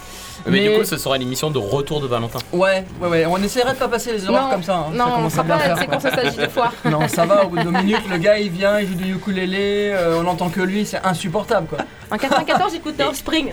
Mais, 0.47 0.51
Mais- 0.61 0.69
du 0.73 0.79
coup, 0.79 0.85
ce 0.85 0.97
sera 0.97 1.19
l'émission 1.19 1.51
de 1.51 1.59
retour 1.59 2.01
de 2.01 2.07
Valentin. 2.07 2.39
Ouais, 2.51 2.83
ouais, 2.99 3.07
ouais. 3.07 3.25
On 3.27 3.37
essaierait 3.37 3.73
de 3.73 3.77
pas 3.77 3.87
passer 3.87 4.11
les 4.11 4.27
horaires 4.27 4.45
Non, 4.45 4.49
comme 4.49 4.63
ça. 4.63 4.73
hein. 4.75 4.85
ça 4.91 4.97
non, 4.97 5.05
on 5.07 5.15
commence 5.17 5.33
sera 5.33 5.43
pas 5.43 5.59
faire. 5.59 5.77
c'est 5.77 5.85
quand 5.85 5.99
ça 5.99 6.15
s'agit 6.15 6.35
de 6.37 6.47
foire. 6.47 6.73
Non, 6.85 7.07
ça 7.07 7.27
va, 7.27 7.45
au 7.45 7.49
bout 7.49 7.59
de 7.59 7.63
deux 7.63 7.69
minutes, 7.69 8.09
le 8.09 8.17
gars 8.17 8.39
il 8.39 8.49
vient, 8.49 8.79
il 8.79 8.87
joue 8.87 8.95
du 8.95 9.13
ukulélé, 9.13 9.91
euh, 9.93 10.19
on 10.19 10.25
entend 10.27 10.49
que 10.49 10.61
lui, 10.61 10.83
c'est 10.83 10.99
insupportable 11.05 11.67
quoi. 11.67 11.77
En 12.09 12.17
94, 12.17 12.71
j'écoutais 12.73 13.03
Offspring. 13.03 13.51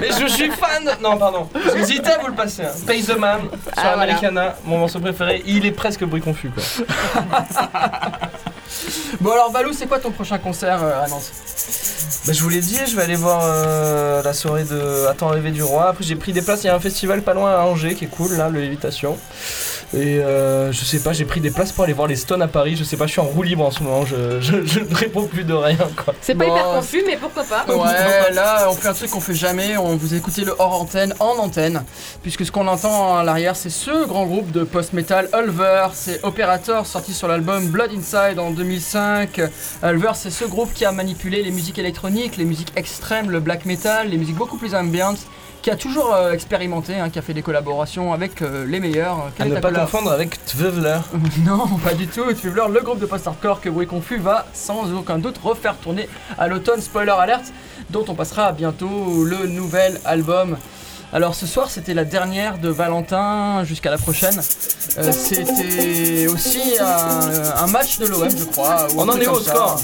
Mais 0.00 0.08
je 0.20 0.26
suis 0.26 0.50
fan 0.50 0.84
de... 0.84 1.00
Non, 1.00 1.16
pardon. 1.16 1.48
J'hésitais 1.76 2.10
à 2.10 2.18
vous 2.18 2.26
le 2.26 2.34
passer. 2.34 2.62
Hein. 2.64 2.72
Pay 2.88 3.00
the 3.04 3.16
Man 3.16 3.42
sur 3.42 3.58
Ah, 3.76 3.82
voilà. 3.94 4.02
Americana, 4.02 4.56
mon 4.64 4.78
morceau 4.78 4.98
préféré. 4.98 5.44
Il 5.46 5.64
est 5.64 5.70
presque 5.70 6.04
bruit 6.04 6.20
confus, 6.20 6.50
quoi. 6.50 6.62
Bon 9.20 9.32
alors 9.32 9.50
Valou, 9.50 9.72
c'est 9.72 9.86
quoi 9.86 9.98
ton 9.98 10.10
prochain 10.10 10.38
concert 10.38 10.82
euh, 10.82 11.04
à 11.04 11.08
Nantes? 11.08 11.30
Bah, 12.26 12.32
je 12.32 12.42
vous 12.42 12.48
l'ai 12.48 12.60
dit, 12.60 12.78
je 12.86 12.96
vais 12.96 13.02
aller 13.02 13.16
voir 13.16 13.42
euh, 13.44 14.22
la 14.22 14.32
soirée 14.32 14.64
de 14.64 15.06
Attends 15.06 15.28
rêver 15.28 15.50
du 15.50 15.62
roi. 15.62 15.88
Après, 15.88 16.04
j'ai 16.04 16.16
pris 16.16 16.32
des 16.32 16.42
places. 16.42 16.64
Il 16.64 16.68
y 16.68 16.70
a 16.70 16.74
un 16.74 16.80
festival 16.80 17.22
pas 17.22 17.34
loin 17.34 17.50
à 17.52 17.60
Angers 17.64 17.94
qui 17.94 18.04
est 18.04 18.08
cool, 18.08 18.32
là, 18.36 18.48
le 18.48 18.60
Lévitation. 18.60 19.18
Et 19.92 20.18
euh, 20.18 20.72
je 20.72 20.84
sais 20.84 20.98
pas, 21.00 21.12
j'ai 21.12 21.24
pris 21.24 21.40
des 21.40 21.50
places 21.50 21.70
pour 21.70 21.84
aller 21.84 21.92
voir 21.92 22.08
les 22.08 22.16
Stones 22.16 22.42
à 22.42 22.48
Paris. 22.48 22.76
Je 22.76 22.84
sais 22.84 22.96
pas, 22.96 23.06
je 23.06 23.12
suis 23.12 23.20
en 23.20 23.24
roue 23.24 23.42
libre 23.42 23.64
en 23.64 23.70
ce 23.70 23.82
moment. 23.82 24.04
Je, 24.06 24.16
je, 24.40 24.64
je 24.64 24.80
ne 24.80 24.94
réponds 24.94 25.26
plus 25.26 25.44
de 25.44 25.52
rien, 25.52 25.76
quoi. 26.04 26.14
C'est 26.20 26.34
pas 26.34 26.46
Bon, 26.46 26.54
hyper 26.54 26.64
confus, 26.70 27.02
mais 27.06 27.16
pourquoi 27.16 27.44
pas 27.44 27.64
Ouais, 27.68 28.32
là 28.32 28.66
on 28.70 28.74
fait 28.74 28.88
un 28.88 28.94
truc 28.94 29.10
qu'on 29.10 29.20
fait 29.20 29.34
jamais, 29.34 29.76
on 29.76 29.96
vous 29.96 30.14
écoutez 30.14 30.44
le 30.44 30.54
hors 30.58 30.80
antenne 30.80 31.14
en 31.20 31.36
antenne, 31.38 31.84
puisque 32.22 32.44
ce 32.44 32.50
qu'on 32.52 32.66
entend 32.66 33.16
à 33.16 33.22
l'arrière 33.22 33.56
c'est 33.56 33.70
ce 33.70 34.06
grand 34.06 34.26
groupe 34.26 34.50
de 34.50 34.64
post-metal 34.64 35.28
Ulver, 35.32 35.88
c'est 35.94 36.22
Operator 36.24 36.86
sorti 36.86 37.12
sur 37.14 37.28
l'album 37.28 37.68
Blood 37.68 37.90
Inside 37.96 38.38
en 38.38 38.50
2005. 38.54 39.40
Ulver 39.82 40.12
c'est 40.14 40.30
ce 40.30 40.44
groupe 40.44 40.72
qui 40.72 40.84
a 40.84 40.92
manipulé 40.92 41.42
les 41.42 41.50
musiques 41.50 41.78
électroniques, 41.78 42.36
les 42.36 42.44
musiques 42.44 42.72
extrêmes, 42.76 43.30
le 43.30 43.40
black 43.40 43.64
metal, 43.64 44.08
les 44.08 44.16
musiques 44.16 44.36
beaucoup 44.36 44.56
plus 44.56 44.74
ambiantes, 44.74 45.26
qui 45.64 45.70
a 45.70 45.76
toujours 45.76 46.14
euh, 46.14 46.32
expérimenté, 46.32 46.94
hein, 46.96 47.08
qui 47.08 47.18
a 47.18 47.22
fait 47.22 47.32
des 47.32 47.40
collaborations 47.40 48.12
avec 48.12 48.42
euh, 48.42 48.66
les 48.66 48.80
meilleurs. 48.80 49.18
À 49.18 49.30
Quelle 49.34 49.46
est 49.46 49.56
ne 49.56 49.60
pas 49.60 49.72
confondre 49.72 50.12
avec 50.12 50.44
Tvevler. 50.44 50.98
non, 51.46 51.66
pas 51.82 51.94
du 51.94 52.06
tout. 52.06 52.30
Twibler, 52.34 52.64
le 52.70 52.80
groupe 52.80 52.98
de 52.98 53.06
post-hardcore 53.06 53.62
que 53.62 53.70
Bruit 53.70 53.86
Confus 53.86 54.18
va 54.18 54.46
sans 54.52 54.92
aucun 54.92 55.18
doute 55.18 55.38
refaire 55.42 55.76
tourner 55.76 56.06
à 56.36 56.48
l'automne. 56.48 56.82
Spoiler 56.82 57.14
alert, 57.18 57.52
dont 57.88 58.04
on 58.08 58.14
passera 58.14 58.52
bientôt 58.52 59.24
le 59.24 59.46
nouvel 59.46 60.00
album. 60.04 60.58
Alors 61.14 61.34
ce 61.36 61.46
soir 61.46 61.70
c'était 61.70 61.94
la 61.94 62.04
dernière 62.04 62.58
de 62.58 62.68
Valentin 62.68 63.62
jusqu'à 63.64 63.90
la 63.90 63.98
prochaine. 63.98 64.36
Euh, 64.98 65.12
c'était 65.12 66.26
aussi 66.26 66.76
un, 66.80 67.62
un 67.62 67.66
match 67.68 67.98
de 67.98 68.06
l'OM 68.06 68.28
je 68.36 68.44
crois. 68.44 68.88
On 68.96 69.08
en 69.08 69.16
est 69.20 69.28
au 69.28 69.38
score? 69.38 69.80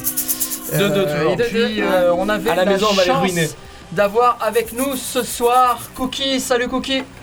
2-2 0.75 0.89
toujours. 1.15 1.33
Et 1.33 1.37
puis 1.37 1.83
euh, 1.83 2.13
on 2.15 2.29
avait 2.29 2.51
À 2.51 2.57
la 2.57 2.65
maison, 2.65 2.89
on 2.91 2.95
va 2.95 3.03
les 3.05 3.09
chance 3.09 3.23
ruiner. 3.23 3.49
d'avoir 3.93 4.39
avec 4.41 4.73
nous 4.73 4.97
ce 4.97 5.23
soir 5.23 5.79
Cookie. 5.95 6.41
Salut 6.41 6.67
Cookie. 6.69 7.05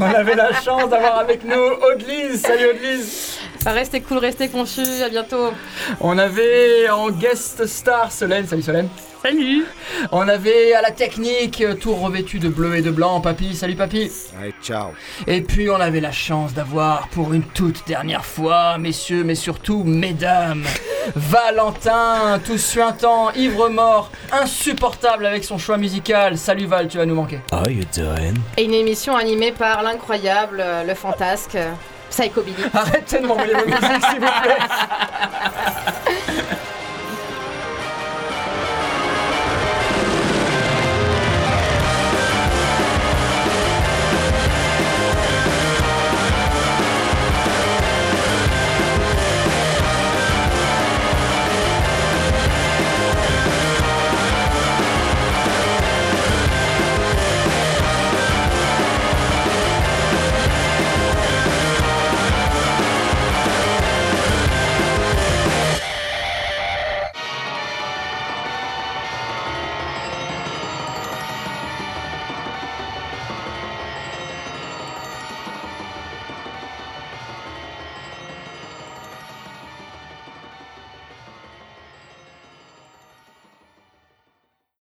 On 0.00 0.04
avait 0.14 0.36
la 0.36 0.52
chance 0.60 0.88
d'avoir 0.90 1.18
avec 1.18 1.44
nous 1.44 1.54
Audelise. 1.92 2.42
Salut 2.42 2.70
Audelise. 2.70 3.38
Restez 3.66 4.00
cool, 4.00 4.18
restez 4.18 4.48
conchus, 4.48 5.02
à 5.04 5.08
bientôt. 5.08 5.52
On 6.00 6.16
avait 6.18 6.88
en 6.88 7.10
guest 7.10 7.66
star 7.66 8.12
Solène. 8.12 8.46
Salut 8.46 8.62
Solène. 8.62 8.88
Salut 9.22 9.66
On 10.12 10.28
avait 10.28 10.74
à 10.74 10.82
la 10.82 10.92
technique 10.92 11.60
euh, 11.60 11.74
tout 11.74 11.92
revêtu 11.92 12.38
de 12.38 12.48
bleu 12.48 12.76
et 12.76 12.82
de 12.82 12.92
blanc 12.92 13.20
Papy. 13.20 13.56
Salut 13.56 13.74
Papy. 13.74 14.12
Allez, 14.40 14.54
ciao. 14.62 14.90
Et 15.26 15.40
puis 15.40 15.68
on 15.70 15.74
avait 15.80 15.98
la 16.00 16.12
chance 16.12 16.54
d'avoir 16.54 17.08
pour 17.08 17.32
une 17.34 17.42
toute 17.42 17.84
dernière 17.88 18.24
fois, 18.24 18.78
messieurs, 18.78 19.24
mais 19.24 19.34
surtout 19.34 19.82
mesdames, 19.82 20.62
Valentin, 21.16 22.38
tout 22.44 22.58
suintant, 22.58 23.32
ivre-mort, 23.32 24.12
insupportable 24.30 25.26
avec 25.26 25.42
son 25.42 25.58
choix 25.58 25.78
musical. 25.78 26.38
Salut 26.38 26.66
Val, 26.66 26.86
tu 26.86 26.98
vas 26.98 27.06
nous 27.06 27.16
manquer. 27.16 27.40
How 27.50 27.68
you 27.68 27.82
doing? 27.96 28.34
Et 28.56 28.64
une 28.64 28.74
émission 28.74 29.16
animée 29.16 29.50
par 29.50 29.82
l'incroyable, 29.82 30.58
euh, 30.60 30.84
le 30.84 30.94
fantasque, 30.94 31.56
euh, 31.56 31.72
Psycho 32.10 32.42
Billy. 32.42 32.62
Arrêtez 32.72 33.18
de 33.18 33.26
m'envoyer 33.26 33.54
vos 33.54 33.66
musiques 33.66 34.04
s'il 34.10 34.20
vous 34.20 34.42
plaît. 34.42 34.58